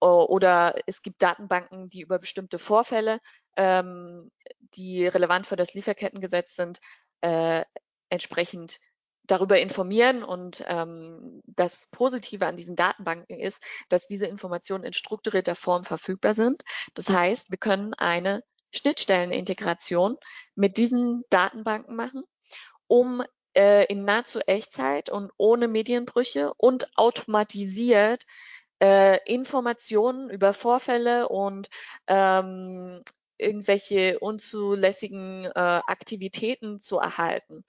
Oder 0.00 0.74
es 0.86 1.02
gibt 1.02 1.22
Datenbanken, 1.22 1.88
die 1.88 2.00
über 2.00 2.18
bestimmte 2.18 2.58
Vorfälle, 2.58 3.20
ähm, 3.56 4.32
die 4.74 5.06
relevant 5.06 5.46
für 5.46 5.54
das 5.54 5.74
Lieferkettengesetz 5.74 6.56
sind, 6.56 6.80
äh, 7.20 7.64
entsprechend 8.08 8.80
darüber 9.24 9.60
informieren. 9.60 10.24
Und 10.24 10.64
ähm, 10.66 11.40
das 11.46 11.88
Positive 11.92 12.46
an 12.46 12.56
diesen 12.56 12.74
Datenbanken 12.74 13.38
ist, 13.38 13.62
dass 13.88 14.06
diese 14.06 14.26
Informationen 14.26 14.82
in 14.82 14.92
strukturierter 14.92 15.54
Form 15.54 15.84
verfügbar 15.84 16.34
sind. 16.34 16.62
Das 16.94 17.08
heißt, 17.08 17.50
wir 17.50 17.58
können 17.58 17.94
eine 17.94 18.42
Schnittstellenintegration 18.72 20.16
mit 20.56 20.78
diesen 20.78 21.22
Datenbanken 21.30 21.94
machen 21.94 22.24
um 22.92 23.22
äh, 23.54 23.86
in 23.86 24.04
nahezu 24.04 24.40
Echtzeit 24.40 25.08
und 25.08 25.32
ohne 25.38 25.66
Medienbrüche 25.66 26.52
und 26.58 26.94
automatisiert 26.98 28.26
äh, 28.82 29.18
Informationen 29.24 30.28
über 30.28 30.52
Vorfälle 30.52 31.30
und 31.30 31.70
ähm, 32.06 33.00
irgendwelche 33.38 34.18
unzulässigen 34.18 35.46
äh, 35.46 35.50
Aktivitäten 35.54 36.80
zu 36.80 36.98
erhalten. 36.98 37.64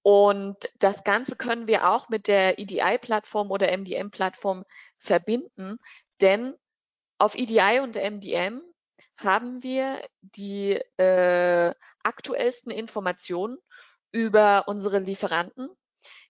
Und 0.00 0.56
das 0.78 1.04
Ganze 1.04 1.36
können 1.36 1.66
wir 1.66 1.90
auch 1.90 2.08
mit 2.08 2.26
der 2.26 2.58
EDI-Plattform 2.58 3.50
oder 3.50 3.70
MDM-Plattform 3.76 4.64
verbinden, 4.96 5.76
denn 6.22 6.54
auf 7.18 7.34
EDI 7.34 7.80
und 7.82 7.96
MDM 7.96 8.62
haben 9.18 9.62
wir 9.62 10.00
die 10.22 10.80
äh, 10.96 11.74
aktuellsten 12.02 12.70
Informationen 12.70 13.58
über 14.12 14.64
unsere 14.66 14.98
Lieferanten. 14.98 15.70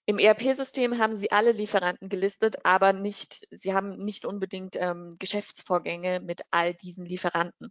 Im 0.06 0.18
ERP-System 0.18 0.98
haben 0.98 1.16
Sie 1.16 1.30
alle 1.30 1.52
Lieferanten 1.52 2.08
gelistet, 2.08 2.56
aber 2.64 2.92
nicht, 2.92 3.46
Sie 3.50 3.72
haben 3.74 4.04
nicht 4.04 4.24
unbedingt 4.24 4.74
ähm, 4.76 5.14
Geschäftsvorgänge 5.18 6.20
mit 6.20 6.42
all 6.50 6.74
diesen 6.74 7.06
Lieferanten. 7.06 7.70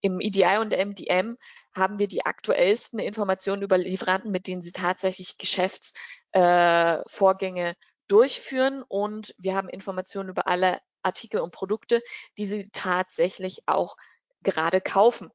Im 0.00 0.20
EDI 0.20 0.58
und 0.60 0.72
MDM 0.72 1.38
haben 1.74 1.98
wir 1.98 2.08
die 2.08 2.26
aktuellsten 2.26 2.98
Informationen 2.98 3.62
über 3.62 3.78
Lieferanten, 3.78 4.30
mit 4.30 4.46
denen 4.46 4.60
Sie 4.60 4.72
tatsächlich 4.72 5.38
Geschäftsvorgänge 5.38 7.70
äh, 7.70 7.74
durchführen 8.08 8.82
und 8.86 9.34
wir 9.38 9.54
haben 9.54 9.68
Informationen 9.68 10.28
über 10.28 10.48
alle 10.48 10.80
Artikel 11.02 11.40
und 11.40 11.52
Produkte, 11.52 12.02
die 12.36 12.46
sie 12.46 12.68
tatsächlich 12.72 13.62
auch 13.66 13.96
gerade 14.42 14.80
kaufen. 14.80 15.30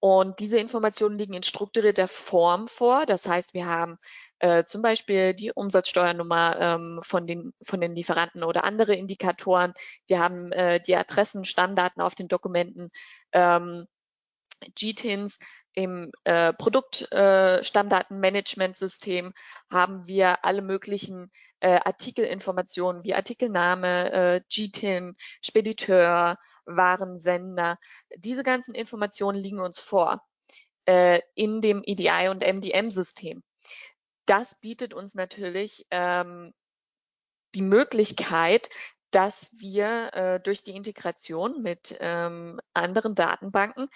Und 0.00 0.38
diese 0.38 0.58
Informationen 0.58 1.18
liegen 1.18 1.34
in 1.34 1.42
strukturierter 1.42 2.06
Form 2.06 2.68
vor. 2.68 3.04
Das 3.06 3.26
heißt, 3.26 3.52
wir 3.54 3.66
haben 3.66 3.96
äh, 4.38 4.62
zum 4.64 4.80
Beispiel 4.82 5.34
die 5.34 5.50
Umsatzsteuernummer 5.52 6.56
ähm, 6.60 7.00
von, 7.02 7.26
den, 7.26 7.52
von 7.62 7.80
den 7.80 7.96
Lieferanten 7.96 8.44
oder 8.44 8.62
andere 8.64 8.94
Indikatoren. 8.94 9.74
Wir 10.06 10.20
haben 10.20 10.52
äh, 10.52 10.80
die 10.80 10.94
Adressen, 10.94 11.44
Stammdaten 11.44 12.00
auf 12.00 12.14
den 12.14 12.28
Dokumenten, 12.28 12.90
ähm, 13.32 13.88
GTINs. 14.74 15.38
Im 15.74 16.10
äh, 16.24 16.54
Produktstammdatenmanagementsystem 16.54 19.26
äh, 19.26 19.32
haben 19.70 20.06
wir 20.08 20.44
alle 20.44 20.62
möglichen 20.62 21.30
äh, 21.60 21.78
Artikelinformationen 21.84 23.04
wie 23.04 23.14
Artikelname, 23.14 24.12
äh, 24.12 24.40
GTIN, 24.48 25.14
Spediteur, 25.40 26.36
Warensender. 26.68 27.78
Diese 28.16 28.42
ganzen 28.42 28.74
Informationen 28.74 29.38
liegen 29.38 29.60
uns 29.60 29.80
vor 29.80 30.22
äh, 30.86 31.20
in 31.34 31.60
dem 31.60 31.82
EDI 31.84 32.28
und 32.28 32.42
MDM-System. 32.42 33.42
Das 34.26 34.54
bietet 34.60 34.94
uns 34.94 35.14
natürlich 35.14 35.86
ähm, 35.90 36.52
die 37.54 37.62
Möglichkeit, 37.62 38.68
dass 39.10 39.48
wir 39.52 40.12
äh, 40.12 40.40
durch 40.40 40.64
die 40.64 40.76
Integration 40.76 41.62
mit 41.62 41.96
ähm, 41.98 42.60
anderen 42.74 43.14
Datenbanken 43.14 43.88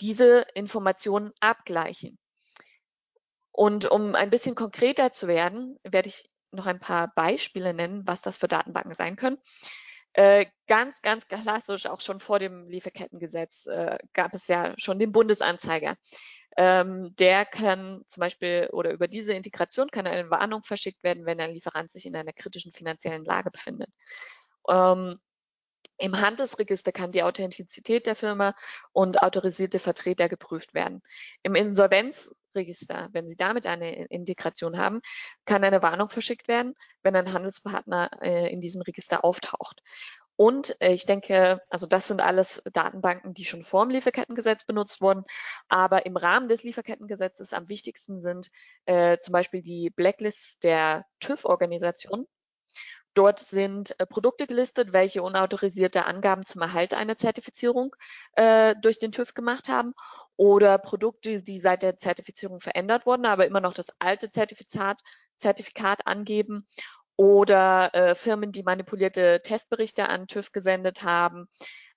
diese 0.00 0.46
Informationen 0.54 1.32
abgleichen. 1.40 2.18
Und 3.52 3.84
um 3.90 4.14
ein 4.14 4.30
bisschen 4.30 4.54
konkreter 4.54 5.12
zu 5.12 5.28
werden, 5.28 5.78
werde 5.84 6.08
ich 6.08 6.28
noch 6.50 6.66
ein 6.66 6.80
paar 6.80 7.12
Beispiele 7.14 7.74
nennen, 7.74 8.06
was 8.06 8.22
das 8.22 8.38
für 8.38 8.48
Datenbanken 8.48 8.94
sein 8.94 9.16
können. 9.16 9.38
Äh, 10.14 10.46
ganz, 10.66 11.00
ganz 11.00 11.26
klassisch, 11.26 11.86
auch 11.86 12.00
schon 12.00 12.20
vor 12.20 12.38
dem 12.38 12.68
Lieferkettengesetz 12.68 13.66
äh, 13.66 13.98
gab 14.12 14.34
es 14.34 14.46
ja 14.46 14.74
schon 14.76 14.98
den 14.98 15.12
Bundesanzeiger. 15.12 15.96
Ähm, 16.56 17.16
der 17.16 17.46
kann 17.46 18.02
zum 18.06 18.20
Beispiel 18.20 18.68
oder 18.72 18.92
über 18.92 19.08
diese 19.08 19.32
Integration 19.32 19.88
kann 19.88 20.06
eine 20.06 20.28
Warnung 20.30 20.62
verschickt 20.62 21.02
werden, 21.02 21.24
wenn 21.24 21.40
ein 21.40 21.52
Lieferant 21.52 21.90
sich 21.90 22.04
in 22.04 22.14
einer 22.14 22.34
kritischen 22.34 22.72
finanziellen 22.72 23.24
Lage 23.24 23.50
befindet. 23.50 23.88
Ähm, 24.68 25.18
im 25.98 26.20
Handelsregister 26.20 26.92
kann 26.92 27.12
die 27.12 27.22
Authentizität 27.22 28.06
der 28.06 28.16
Firma 28.16 28.54
und 28.92 29.22
autorisierte 29.22 29.78
Vertreter 29.78 30.28
geprüft 30.28 30.74
werden. 30.74 31.00
Im 31.42 31.54
Insolvenzregister, 32.52 33.08
wenn 33.12 33.28
Sie 33.28 33.36
damit 33.36 33.66
eine 33.66 34.06
Integration 34.06 34.78
haben, 34.78 35.00
kann 35.44 35.64
eine 35.64 35.82
Warnung 35.82 36.08
verschickt 36.08 36.48
werden, 36.48 36.74
wenn 37.02 37.16
ein 37.16 37.32
Handelspartner 37.32 38.10
äh, 38.20 38.52
in 38.52 38.60
diesem 38.60 38.82
Register 38.82 39.24
auftaucht. 39.24 39.82
Und 40.36 40.76
äh, 40.80 40.92
ich 40.92 41.06
denke, 41.06 41.60
also 41.68 41.86
das 41.86 42.08
sind 42.08 42.20
alles 42.20 42.62
Datenbanken, 42.72 43.34
die 43.34 43.44
schon 43.44 43.62
vor 43.62 43.84
dem 43.84 43.90
Lieferkettengesetz 43.90 44.64
benutzt 44.64 45.00
wurden. 45.00 45.24
Aber 45.68 46.06
im 46.06 46.16
Rahmen 46.16 46.48
des 46.48 46.62
Lieferkettengesetzes 46.62 47.52
am 47.52 47.68
wichtigsten 47.68 48.18
sind 48.20 48.50
äh, 48.86 49.18
zum 49.18 49.32
Beispiel 49.32 49.62
die 49.62 49.90
Blacklists 49.90 50.58
der 50.60 51.04
TÜV-Organisation. 51.20 52.26
Dort 53.14 53.40
sind 53.40 53.94
äh, 54.00 54.06
Produkte 54.06 54.46
gelistet, 54.46 54.94
welche 54.94 55.22
unautorisierte 55.22 56.06
Angaben 56.06 56.46
zum 56.46 56.62
Erhalt 56.62 56.94
einer 56.94 57.18
Zertifizierung 57.18 57.94
äh, 58.34 58.74
durch 58.80 58.98
den 58.98 59.12
TÜV 59.12 59.34
gemacht 59.34 59.68
haben 59.68 59.92
oder 60.36 60.78
Produkte, 60.78 61.42
die 61.42 61.58
seit 61.58 61.82
der 61.82 61.96
Zertifizierung 61.98 62.60
verändert 62.60 63.06
wurden, 63.06 63.26
aber 63.26 63.46
immer 63.46 63.60
noch 63.60 63.74
das 63.74 63.88
alte 63.98 64.30
Zertifikat, 64.30 65.00
Zertifikat 65.36 66.06
angeben 66.06 66.66
oder 67.16 67.94
äh, 67.94 68.14
Firmen, 68.14 68.52
die 68.52 68.62
manipulierte 68.62 69.40
Testberichte 69.42 70.08
an 70.08 70.26
TÜV 70.26 70.52
gesendet 70.52 71.02
haben. 71.02 71.48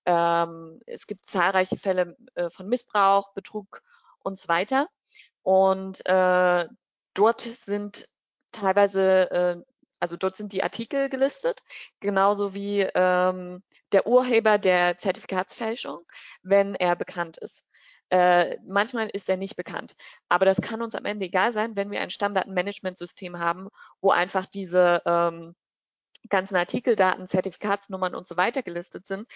Ähm, 0.05 0.81
es 0.85 1.07
gibt 1.07 1.25
zahlreiche 1.25 1.77
Fälle 1.77 2.15
äh, 2.35 2.49
von 2.49 2.67
Missbrauch, 2.67 3.33
Betrug 3.33 3.81
und 4.23 4.37
so 4.37 4.47
weiter. 4.47 4.87
Und 5.41 6.05
äh, 6.05 6.67
dort 7.13 7.41
sind 7.41 8.07
teilweise 8.51 9.31
äh, 9.31 9.61
also 9.99 10.17
dort 10.17 10.35
sind 10.35 10.53
die 10.53 10.61
Artikel 10.61 11.09
gelistet, 11.09 11.63
genauso 11.99 12.53
wie 12.53 12.81
ähm, 12.81 13.63
der 13.91 14.05
Urheber 14.05 14.57
der 14.57 14.97
Zertifikatsfälschung, 14.97 16.05
wenn 16.43 16.75
er 16.75 16.95
bekannt 16.95 17.37
ist. 17.37 17.65
Äh, 18.09 18.57
manchmal 18.67 19.09
ist 19.09 19.29
er 19.29 19.37
nicht 19.37 19.55
bekannt. 19.55 19.95
Aber 20.29 20.45
das 20.45 20.61
kann 20.61 20.81
uns 20.81 20.95
am 20.95 21.05
Ende 21.05 21.25
egal 21.25 21.51
sein, 21.51 21.75
wenn 21.75 21.91
wir 21.91 22.01
ein 22.01 22.09
Stammdatenmanagementsystem 22.09 23.39
haben, 23.39 23.69
wo 24.01 24.11
einfach 24.11 24.45
diese 24.45 25.01
ähm, 25.05 25.55
ganzen 26.29 26.55
Artikeldaten, 26.55 27.27
Zertifikatsnummern 27.27 28.15
und 28.15 28.27
so 28.27 28.37
weiter 28.37 28.63
gelistet 28.63 29.05
sind. 29.05 29.27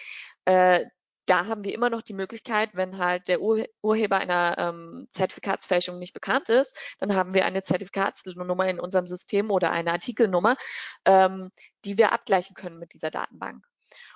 Äh, 0.45 0.85
da 1.29 1.45
haben 1.45 1.63
wir 1.63 1.73
immer 1.73 1.91
noch 1.91 2.01
die 2.01 2.13
Möglichkeit, 2.13 2.71
wenn 2.73 2.97
halt 2.97 3.27
der 3.27 3.41
Ur 3.41 3.63
Urheber 3.83 4.17
einer 4.17 4.55
ähm, 4.57 5.05
Zertifikatsfälschung 5.09 5.99
nicht 5.99 6.13
bekannt 6.13 6.49
ist, 6.49 6.75
dann 6.99 7.15
haben 7.15 7.35
wir 7.35 7.45
eine 7.45 7.61
Zertifikatsnummer 7.61 8.67
in 8.67 8.79
unserem 8.79 9.05
System 9.05 9.51
oder 9.51 9.69
eine 9.71 9.91
Artikelnummer, 9.91 10.57
ähm, 11.05 11.51
die 11.85 11.99
wir 11.99 12.13
abgleichen 12.13 12.55
können 12.55 12.79
mit 12.79 12.93
dieser 12.93 13.11
Datenbank. 13.11 13.63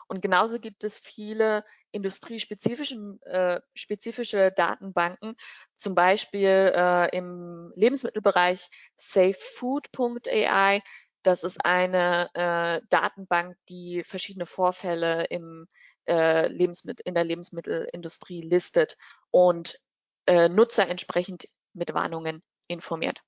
Und 0.07 0.21
genauso 0.21 0.59
gibt 0.59 0.83
es 0.83 0.97
viele 0.97 1.63
industriespezifische 1.91 3.17
äh, 3.25 3.61
spezifische 3.73 4.51
Datenbanken, 4.51 5.35
zum 5.75 5.95
Beispiel 5.95 6.71
äh, 6.75 7.15
im 7.15 7.71
Lebensmittelbereich 7.75 8.69
safefood.ai. 8.95 10.81
Das 11.23 11.43
ist 11.43 11.63
eine 11.63 12.29
äh, 12.33 12.81
Datenbank, 12.89 13.55
die 13.69 14.03
verschiedene 14.03 14.45
Vorfälle 14.45 15.25
im 15.25 15.67
äh, 16.07 16.47
Lebensmittel, 16.47 17.03
in 17.05 17.13
der 17.13 17.23
Lebensmittelindustrie 17.23 18.41
listet 18.41 18.97
und 19.31 19.79
äh, 20.25 20.49
Nutzer 20.49 20.87
entsprechend 20.87 21.47
mit 21.73 21.93
Warnungen 21.93 22.43
informiert. 22.67 23.21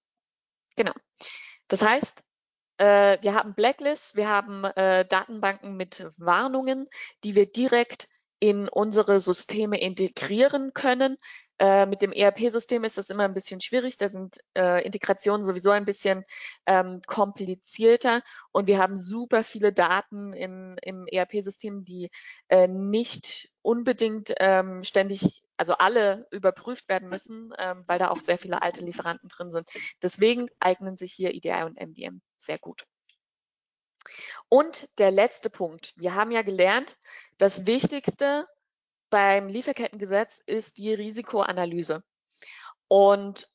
Genau. 0.75 0.93
Das 1.67 1.81
heißt, 1.81 2.23
äh, 2.77 3.17
wir 3.21 3.35
haben 3.35 3.53
Blacklists, 3.53 4.15
wir 4.15 4.29
haben 4.29 4.63
äh, 4.63 5.05
Datenbanken 5.05 5.77
mit 5.77 6.07
Warnungen, 6.17 6.87
die 7.23 7.35
wir 7.35 7.45
direkt 7.45 8.07
in 8.39 8.67
unsere 8.67 9.19
Systeme 9.19 9.79
integrieren 9.79 10.73
können. 10.73 11.17
Äh, 11.57 11.85
mit 11.85 12.01
dem 12.01 12.11
ERP-System 12.11 12.83
ist 12.83 12.97
das 12.97 13.09
immer 13.09 13.23
ein 13.23 13.33
bisschen 13.33 13.61
schwierig. 13.61 13.97
Da 13.97 14.09
sind 14.09 14.37
äh, 14.57 14.85
Integrationen 14.85 15.45
sowieso 15.45 15.69
ein 15.69 15.85
bisschen 15.85 16.25
ähm, 16.65 17.01
komplizierter 17.07 18.23
und 18.51 18.67
wir 18.67 18.77
haben 18.77 18.97
super 18.97 19.43
viele 19.43 19.71
Daten 19.71 20.33
in, 20.33 20.75
im 20.81 21.07
ERP-System, 21.07 21.85
die 21.85 22.11
äh, 22.49 22.67
nicht 22.67 23.49
unbedingt 23.61 24.33
ähm, 24.37 24.83
ständig, 24.83 25.43
also 25.55 25.75
alle 25.75 26.27
überprüft 26.29 26.89
werden 26.89 27.07
müssen, 27.07 27.53
ähm, 27.57 27.83
weil 27.87 27.99
da 27.99 28.09
auch 28.09 28.19
sehr 28.19 28.37
viele 28.37 28.61
alte 28.61 28.81
Lieferanten 28.81 29.29
drin 29.29 29.51
sind. 29.51 29.69
Deswegen 30.01 30.49
eignen 30.59 30.97
sich 30.97 31.13
hier 31.13 31.33
EDI 31.33 31.63
und 31.63 31.79
MDM 31.79 32.21
sehr 32.45 32.59
gut. 32.59 32.85
Und 34.49 34.87
der 34.99 35.11
letzte 35.11 35.49
Punkt. 35.49 35.93
Wir 35.95 36.13
haben 36.15 36.31
ja 36.31 36.41
gelernt, 36.41 36.97
das 37.37 37.65
Wichtigste 37.65 38.45
beim 39.09 39.47
Lieferkettengesetz 39.47 40.41
ist 40.45 40.77
die 40.77 40.93
Risikoanalyse. 40.93 42.03
Und 42.87 43.47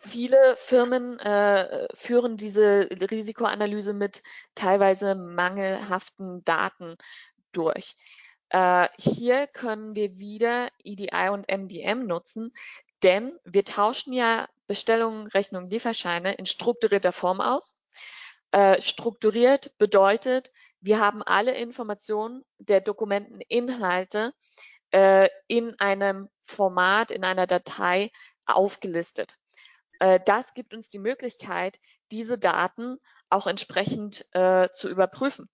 viele 0.00 0.54
Firmen 0.56 1.18
äh, 1.18 1.88
führen 1.94 2.36
diese 2.36 2.88
Risikoanalyse 2.90 3.92
mit 3.92 4.22
teilweise 4.54 5.14
mangelhaften 5.14 6.44
Daten 6.44 6.96
durch. 7.52 7.94
Äh, 8.50 8.88
hier 8.98 9.46
können 9.46 9.94
wir 9.94 10.18
wieder 10.18 10.68
EDI 10.84 11.30
und 11.30 11.50
MDM 11.50 12.06
nutzen, 12.06 12.52
denn 13.02 13.38
wir 13.44 13.64
tauschen 13.64 14.12
ja 14.12 14.48
Bestellungen, 14.72 15.26
Rechnungen, 15.26 15.68
Lieferscheine 15.68 16.32
in 16.32 16.46
strukturierter 16.46 17.12
Form 17.12 17.42
aus. 17.42 17.78
Äh, 18.52 18.80
strukturiert 18.80 19.76
bedeutet, 19.76 20.50
wir 20.80 20.98
haben 20.98 21.22
alle 21.22 21.54
Informationen 21.54 22.42
der 22.56 22.80
Dokumenteninhalte 22.80 24.32
äh, 24.90 25.28
in 25.46 25.78
einem 25.78 26.30
Format, 26.42 27.10
in 27.10 27.22
einer 27.22 27.46
Datei 27.46 28.10
aufgelistet. 28.46 29.36
Äh, 29.98 30.20
das 30.24 30.54
gibt 30.54 30.72
uns 30.72 30.88
die 30.88 30.98
Möglichkeit, 30.98 31.78
diese 32.10 32.38
Daten 32.38 32.96
auch 33.28 33.46
entsprechend 33.46 34.24
äh, 34.32 34.70
zu 34.72 34.88
überprüfen. 34.88 35.50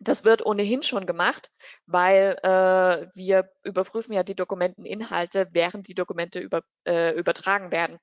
Das 0.00 0.24
wird 0.24 0.46
ohnehin 0.46 0.82
schon 0.82 1.06
gemacht, 1.06 1.50
weil 1.86 2.36
äh, 2.42 3.08
wir 3.14 3.50
überprüfen 3.64 4.12
ja 4.12 4.22
die 4.22 4.36
Dokumenteninhalte, 4.36 5.48
während 5.52 5.88
die 5.88 5.94
Dokumente 5.94 6.38
über, 6.38 6.62
äh, 6.86 7.12
übertragen 7.14 7.72
werden. 7.72 7.98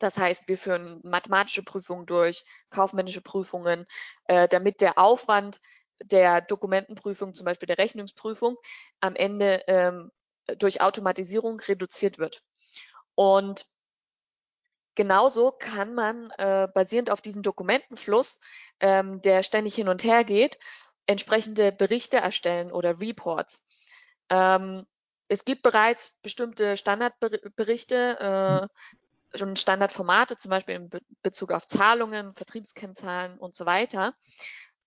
Das 0.00 0.16
heißt, 0.16 0.48
wir 0.48 0.58
führen 0.58 0.98
mathematische 1.04 1.62
Prüfungen 1.62 2.06
durch, 2.06 2.44
kaufmännische 2.70 3.20
Prüfungen, 3.20 3.86
äh, 4.24 4.48
damit 4.48 4.80
der 4.80 4.98
Aufwand 4.98 5.60
der 6.02 6.40
Dokumentenprüfung, 6.40 7.34
zum 7.34 7.44
Beispiel 7.44 7.66
der 7.66 7.78
Rechnungsprüfung, 7.78 8.56
am 9.00 9.14
Ende 9.14 9.62
ähm, 9.66 10.10
durch 10.58 10.80
Automatisierung 10.80 11.60
reduziert 11.60 12.18
wird. 12.18 12.42
Und 13.14 13.66
genauso 14.94 15.52
kann 15.52 15.94
man 15.94 16.30
äh, 16.38 16.66
basierend 16.72 17.10
auf 17.10 17.20
diesem 17.20 17.42
Dokumentenfluss, 17.42 18.40
ähm, 18.80 19.20
der 19.20 19.42
ständig 19.42 19.74
hin 19.74 19.88
und 19.88 20.02
her 20.02 20.24
geht, 20.24 20.58
entsprechende 21.04 21.72
Berichte 21.72 22.16
erstellen 22.16 22.72
oder 22.72 23.00
Reports. 23.00 23.62
Ähm, 24.30 24.86
es 25.28 25.44
gibt 25.44 25.62
bereits 25.62 26.12
bestimmte 26.22 26.78
Standardberichte, 26.78 28.68
äh, 28.72 28.80
schon 29.34 29.56
Standardformate, 29.56 30.36
zum 30.36 30.50
Beispiel 30.50 30.76
in 30.76 30.88
Be 30.88 31.00
Bezug 31.22 31.52
auf 31.52 31.66
Zahlungen, 31.66 32.34
Vertriebskennzahlen 32.34 33.38
und 33.38 33.54
so 33.54 33.66
weiter. 33.66 34.14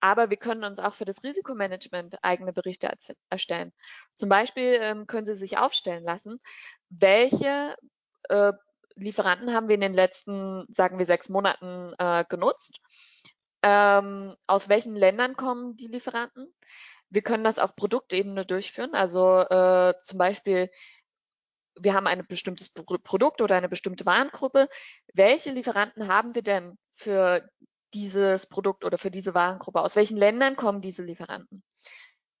Aber 0.00 0.28
wir 0.28 0.36
können 0.36 0.64
uns 0.64 0.78
auch 0.78 0.92
für 0.92 1.06
das 1.06 1.22
Risikomanagement 1.24 2.18
eigene 2.22 2.52
Berichte 2.52 2.90
erstellen. 3.30 3.72
Zum 4.14 4.28
Beispiel 4.28 4.76
ähm, 4.80 5.06
können 5.06 5.24
Sie 5.24 5.34
sich 5.34 5.56
aufstellen 5.56 6.04
lassen, 6.04 6.40
welche 6.90 7.74
äh, 8.28 8.52
Lieferanten 8.96 9.52
haben 9.52 9.68
wir 9.68 9.74
in 9.74 9.80
den 9.80 9.94
letzten, 9.94 10.66
sagen 10.68 10.98
wir, 10.98 11.06
sechs 11.06 11.28
Monaten 11.28 11.94
äh, 11.98 12.24
genutzt. 12.28 12.80
Ähm, 13.62 14.36
aus 14.46 14.68
welchen 14.68 14.94
Ländern 14.94 15.36
kommen 15.36 15.76
die 15.76 15.88
Lieferanten? 15.88 16.54
Wir 17.08 17.22
können 17.22 17.44
das 17.44 17.58
auf 17.58 17.74
Produktebene 17.74 18.44
durchführen. 18.44 18.94
Also 18.94 19.40
äh, 19.40 19.94
zum 20.00 20.18
Beispiel, 20.18 20.70
wir 21.78 21.94
haben 21.94 22.06
ein 22.06 22.26
bestimmtes 22.26 22.70
Produkt 22.72 23.40
oder 23.42 23.56
eine 23.56 23.68
bestimmte 23.68 24.06
Warengruppe. 24.06 24.68
Welche 25.12 25.50
Lieferanten 25.50 26.08
haben 26.08 26.34
wir 26.34 26.42
denn 26.42 26.78
für 26.94 27.48
dieses 27.92 28.46
Produkt 28.46 28.84
oder 28.84 28.98
für 28.98 29.10
diese 29.10 29.34
Warengruppe? 29.34 29.80
Aus 29.80 29.96
welchen 29.96 30.16
Ländern 30.16 30.56
kommen 30.56 30.80
diese 30.80 31.02
Lieferanten? 31.02 31.62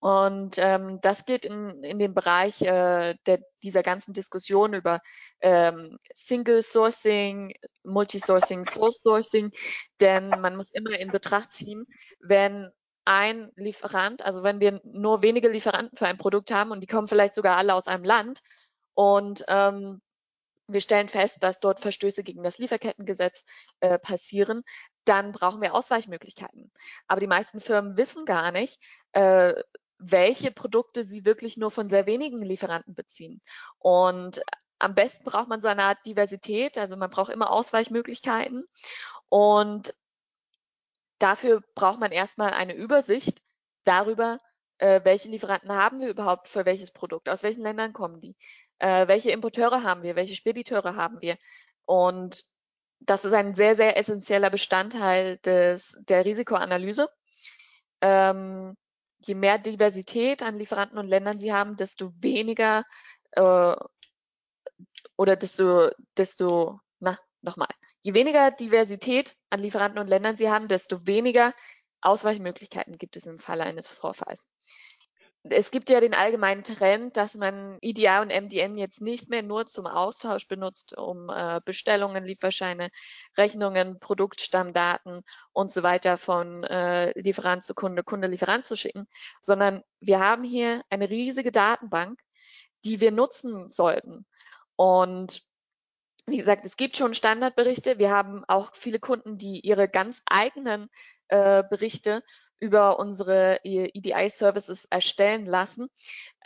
Und 0.04 0.56
ähm, 0.58 1.00
das 1.00 1.24
geht 1.24 1.46
in, 1.46 1.82
in 1.82 1.98
den 1.98 2.12
Bereich 2.12 2.60
äh, 2.60 3.14
der, 3.24 3.40
dieser 3.62 3.82
ganzen 3.82 4.12
Diskussion 4.12 4.74
über 4.74 5.00
ähm, 5.40 5.98
Single 6.12 6.60
Sourcing, 6.60 7.54
Multisourcing, 7.84 8.66
Source 8.66 9.00
Sourcing, 9.02 9.50
denn 10.02 10.28
man 10.28 10.56
muss 10.56 10.70
immer 10.72 10.98
in 10.98 11.10
Betracht 11.10 11.50
ziehen, 11.52 11.86
wenn 12.20 12.70
ein 13.06 13.50
Lieferant, 13.56 14.20
also 14.20 14.42
wenn 14.42 14.60
wir 14.60 14.80
nur 14.84 15.22
wenige 15.22 15.48
Lieferanten 15.48 15.96
für 15.96 16.06
ein 16.06 16.18
Produkt 16.18 16.50
haben 16.50 16.70
und 16.70 16.82
die 16.82 16.86
kommen 16.86 17.08
vielleicht 17.08 17.32
sogar 17.32 17.56
alle 17.56 17.72
aus 17.72 17.86
einem 17.86 18.04
Land 18.04 18.40
und 18.94 19.44
ähm, 19.48 20.00
wir 20.66 20.80
stellen 20.80 21.08
fest, 21.08 21.42
dass 21.42 21.60
dort 21.60 21.80
Verstöße 21.80 22.22
gegen 22.22 22.42
das 22.42 22.58
Lieferkettengesetz 22.58 23.44
äh, 23.80 23.98
passieren, 23.98 24.62
dann 25.04 25.32
brauchen 25.32 25.60
wir 25.60 25.74
Ausweichmöglichkeiten. 25.74 26.72
Aber 27.06 27.20
die 27.20 27.26
meisten 27.26 27.60
Firmen 27.60 27.96
wissen 27.96 28.24
gar 28.24 28.50
nicht, 28.50 28.80
äh, 29.12 29.54
welche 29.98 30.50
Produkte 30.50 31.04
sie 31.04 31.24
wirklich 31.24 31.56
nur 31.56 31.70
von 31.70 31.88
sehr 31.88 32.06
wenigen 32.06 32.42
Lieferanten 32.42 32.94
beziehen. 32.94 33.40
Und 33.78 34.42
am 34.78 34.94
besten 34.94 35.24
braucht 35.24 35.48
man 35.48 35.60
so 35.60 35.68
eine 35.68 35.84
Art 35.84 36.04
Diversität, 36.06 36.78
also 36.78 36.96
man 36.96 37.10
braucht 37.10 37.32
immer 37.32 37.50
Ausweichmöglichkeiten. 37.50 38.64
Und 39.28 39.94
dafür 41.18 41.62
braucht 41.74 42.00
man 42.00 42.12
erstmal 42.12 42.52
eine 42.52 42.74
Übersicht 42.74 43.40
darüber, 43.84 44.38
äh, 44.78 45.00
welche 45.04 45.28
Lieferanten 45.28 45.72
haben 45.72 46.00
wir 46.00 46.08
überhaupt 46.08 46.48
für 46.48 46.64
welches 46.64 46.90
Produkt, 46.90 47.28
aus 47.28 47.42
welchen 47.42 47.62
Ländern 47.62 47.92
kommen 47.92 48.20
die, 48.20 48.36
äh, 48.78 49.06
welche 49.08 49.30
Importeure 49.30 49.82
haben 49.82 50.02
wir, 50.02 50.16
welche 50.16 50.34
Spediteure 50.34 50.96
haben 50.96 51.20
wir. 51.20 51.36
Und 51.86 52.44
das 53.00 53.24
ist 53.24 53.32
ein 53.32 53.54
sehr, 53.54 53.76
sehr 53.76 53.96
essentieller 53.96 54.50
Bestandteil 54.50 55.38
des, 55.38 55.96
der 56.00 56.24
Risikoanalyse. 56.24 57.08
Ähm, 58.00 58.76
je 59.18 59.34
mehr 59.34 59.58
Diversität 59.58 60.42
an 60.42 60.58
Lieferanten 60.58 60.98
und 60.98 61.08
Ländern 61.08 61.40
sie 61.40 61.52
haben, 61.52 61.76
desto 61.76 62.12
weniger 62.20 62.84
äh, 63.32 63.76
oder 65.16 65.36
desto, 65.36 65.90
desto, 66.16 66.80
na, 66.98 67.18
nochmal, 67.42 67.68
je 68.02 68.14
weniger 68.14 68.50
Diversität 68.50 69.36
an 69.50 69.60
Lieferanten 69.60 70.00
und 70.00 70.08
Ländern 70.08 70.36
sie 70.36 70.50
haben, 70.50 70.68
desto 70.68 71.06
weniger 71.06 71.54
Ausweichmöglichkeiten 72.00 72.98
gibt 72.98 73.16
es 73.16 73.26
im 73.26 73.38
Falle 73.38 73.64
eines 73.64 73.88
Vorfalls 73.88 74.50
es 75.50 75.70
gibt 75.70 75.90
ja 75.90 76.00
den 76.00 76.14
allgemeinen 76.14 76.64
Trend, 76.64 77.16
dass 77.18 77.34
man 77.34 77.76
EDA 77.82 78.22
und 78.22 78.28
MDN 78.28 78.78
jetzt 78.78 79.02
nicht 79.02 79.28
mehr 79.28 79.42
nur 79.42 79.66
zum 79.66 79.86
Austausch 79.86 80.48
benutzt, 80.48 80.96
um 80.96 81.28
äh, 81.28 81.60
Bestellungen, 81.64 82.24
Lieferscheine, 82.24 82.90
Rechnungen, 83.36 84.00
Produktstammdaten 84.00 85.22
und 85.52 85.70
so 85.70 85.82
weiter 85.82 86.16
von 86.16 86.64
äh, 86.64 87.18
Lieferant 87.20 87.62
zu 87.62 87.74
Kunde, 87.74 88.02
Kunde, 88.02 88.26
Lieferant 88.26 88.64
zu 88.64 88.74
schicken, 88.76 89.06
sondern 89.40 89.82
wir 90.00 90.18
haben 90.18 90.44
hier 90.44 90.82
eine 90.88 91.10
riesige 91.10 91.52
Datenbank, 91.52 92.18
die 92.86 93.00
wir 93.00 93.12
nutzen 93.12 93.68
sollten. 93.68 94.26
Und 94.76 95.42
wie 96.26 96.38
gesagt, 96.38 96.64
es 96.64 96.78
gibt 96.78 96.96
schon 96.96 97.12
Standardberichte. 97.12 97.98
Wir 97.98 98.10
haben 98.10 98.44
auch 98.48 98.74
viele 98.74 98.98
Kunden, 98.98 99.36
die 99.36 99.60
ihre 99.60 99.88
ganz 99.88 100.22
eigenen 100.24 100.88
äh, 101.28 101.62
Berichte 101.68 102.22
über 102.64 102.98
unsere 102.98 103.60
EDI-Services 103.62 104.86
erstellen 104.86 105.44
lassen. 105.44 105.88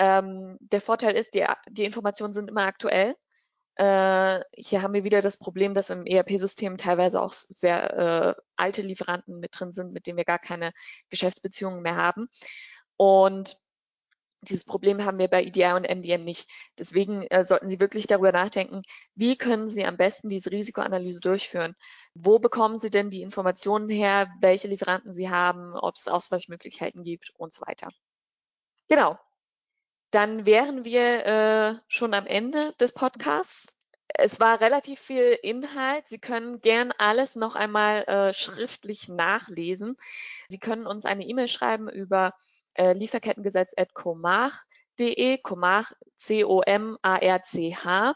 Ähm, 0.00 0.56
der 0.60 0.80
Vorteil 0.80 1.14
ist, 1.14 1.34
die, 1.34 1.46
die 1.70 1.84
Informationen 1.84 2.32
sind 2.32 2.50
immer 2.50 2.64
aktuell. 2.64 3.14
Äh, 3.76 4.40
hier 4.56 4.82
haben 4.82 4.94
wir 4.94 5.04
wieder 5.04 5.22
das 5.22 5.38
Problem, 5.38 5.74
dass 5.74 5.90
im 5.90 6.04
ERP-System 6.04 6.76
teilweise 6.76 7.22
auch 7.22 7.32
sehr 7.32 8.36
äh, 8.36 8.42
alte 8.56 8.82
Lieferanten 8.82 9.38
mit 9.38 9.58
drin 9.58 9.72
sind, 9.72 9.92
mit 9.92 10.08
denen 10.08 10.18
wir 10.18 10.24
gar 10.24 10.40
keine 10.40 10.72
Geschäftsbeziehungen 11.10 11.82
mehr 11.82 11.94
haben. 11.94 12.26
Und 12.96 13.56
dieses 14.42 14.64
Problem 14.64 15.04
haben 15.04 15.18
wir 15.18 15.28
bei 15.28 15.42
EDI 15.42 15.72
und 15.72 15.88
MDM 15.88 16.24
nicht. 16.24 16.48
Deswegen 16.78 17.22
äh, 17.22 17.44
sollten 17.44 17.68
Sie 17.68 17.80
wirklich 17.80 18.06
darüber 18.06 18.32
nachdenken, 18.32 18.82
wie 19.14 19.36
können 19.36 19.68
Sie 19.68 19.84
am 19.84 19.96
besten 19.96 20.28
diese 20.28 20.50
Risikoanalyse 20.50 21.20
durchführen? 21.20 21.74
Wo 22.14 22.38
bekommen 22.38 22.78
Sie 22.78 22.90
denn 22.90 23.10
die 23.10 23.22
Informationen 23.22 23.88
her, 23.88 24.28
welche 24.40 24.68
Lieferanten 24.68 25.12
Sie 25.12 25.28
haben, 25.28 25.74
ob 25.74 25.96
es 25.96 26.06
Ausweichmöglichkeiten 26.06 27.02
gibt 27.02 27.30
und 27.36 27.52
so 27.52 27.62
weiter. 27.66 27.88
Genau. 28.88 29.18
Dann 30.10 30.46
wären 30.46 30.84
wir 30.84 31.26
äh, 31.26 31.74
schon 31.88 32.14
am 32.14 32.26
Ende 32.26 32.72
des 32.80 32.92
Podcasts. 32.92 33.76
Es 34.08 34.40
war 34.40 34.60
relativ 34.60 35.00
viel 35.00 35.38
Inhalt. 35.42 36.08
Sie 36.08 36.18
können 36.18 36.60
gern 36.62 36.92
alles 36.96 37.36
noch 37.36 37.54
einmal 37.54 38.04
äh, 38.04 38.32
schriftlich 38.32 39.08
nachlesen. 39.08 39.96
Sie 40.48 40.58
können 40.58 40.86
uns 40.86 41.04
eine 41.04 41.26
E-Mail 41.26 41.48
schreiben 41.48 41.90
über 41.90 42.32
äh, 42.78 42.94
Lieferkettengesetz.comach.de, 42.94 45.38
Comach, 45.38 45.92
C-O-M-A-R-C-H. 46.16 48.14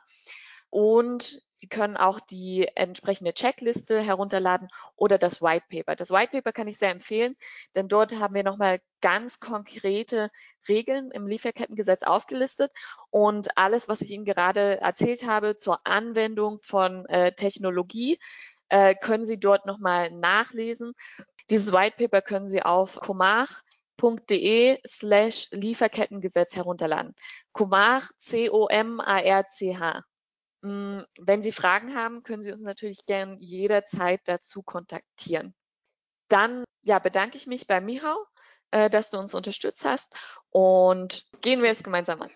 Und 0.70 1.42
Sie 1.62 1.68
können 1.68 1.96
auch 1.96 2.18
die 2.18 2.66
entsprechende 2.74 3.34
Checkliste 3.34 4.00
herunterladen 4.00 4.68
oder 4.96 5.16
das 5.16 5.40
White 5.40 5.66
Paper. 5.70 5.94
Das 5.94 6.10
White 6.10 6.32
Paper 6.32 6.52
kann 6.52 6.66
ich 6.66 6.76
sehr 6.76 6.90
empfehlen, 6.90 7.36
denn 7.76 7.86
dort 7.86 8.18
haben 8.18 8.34
wir 8.34 8.42
nochmal 8.42 8.80
ganz 9.00 9.38
konkrete 9.38 10.28
Regeln 10.68 11.12
im 11.12 11.28
Lieferkettengesetz 11.28 12.02
aufgelistet 12.02 12.72
und 13.10 13.56
alles, 13.56 13.88
was 13.88 14.00
ich 14.00 14.10
Ihnen 14.10 14.24
gerade 14.24 14.80
erzählt 14.80 15.24
habe 15.24 15.54
zur 15.54 15.86
Anwendung 15.86 16.58
von 16.62 17.06
äh, 17.06 17.32
Technologie, 17.32 18.18
äh, 18.68 18.96
können 18.96 19.24
Sie 19.24 19.38
dort 19.38 19.66
nochmal 19.66 20.10
nachlesen. 20.10 20.94
Dieses 21.48 21.72
White 21.72 21.94
Paper 21.96 22.22
können 22.22 22.46
Sie 22.46 22.62
auf 22.62 22.98
Comach 22.98 23.62
de 24.10 24.80
slash 24.86 25.48
Lieferkettengesetz 25.50 26.56
herunterladen. 26.56 27.14
Comar, 27.52 28.02
C-O-M-A-R-C-H. 28.18 30.02
Mm, 30.62 31.00
wenn 31.18 31.42
Sie 31.42 31.52
Fragen 31.52 31.94
haben, 31.94 32.22
können 32.22 32.42
Sie 32.42 32.52
uns 32.52 32.62
natürlich 32.62 33.04
gern 33.06 33.38
jederzeit 33.40 34.20
dazu 34.24 34.62
kontaktieren. 34.62 35.54
Dann 36.28 36.64
ja, 36.82 36.98
bedanke 36.98 37.36
ich 37.36 37.46
mich 37.46 37.66
bei 37.66 37.80
Mihau, 37.80 38.16
äh, 38.70 38.90
dass 38.90 39.10
du 39.10 39.18
uns 39.18 39.34
unterstützt 39.34 39.84
hast 39.84 40.14
und 40.50 41.24
gehen 41.40 41.62
wir 41.62 41.68
jetzt 41.68 41.84
gemeinsam 41.84 42.22
an. 42.22 42.30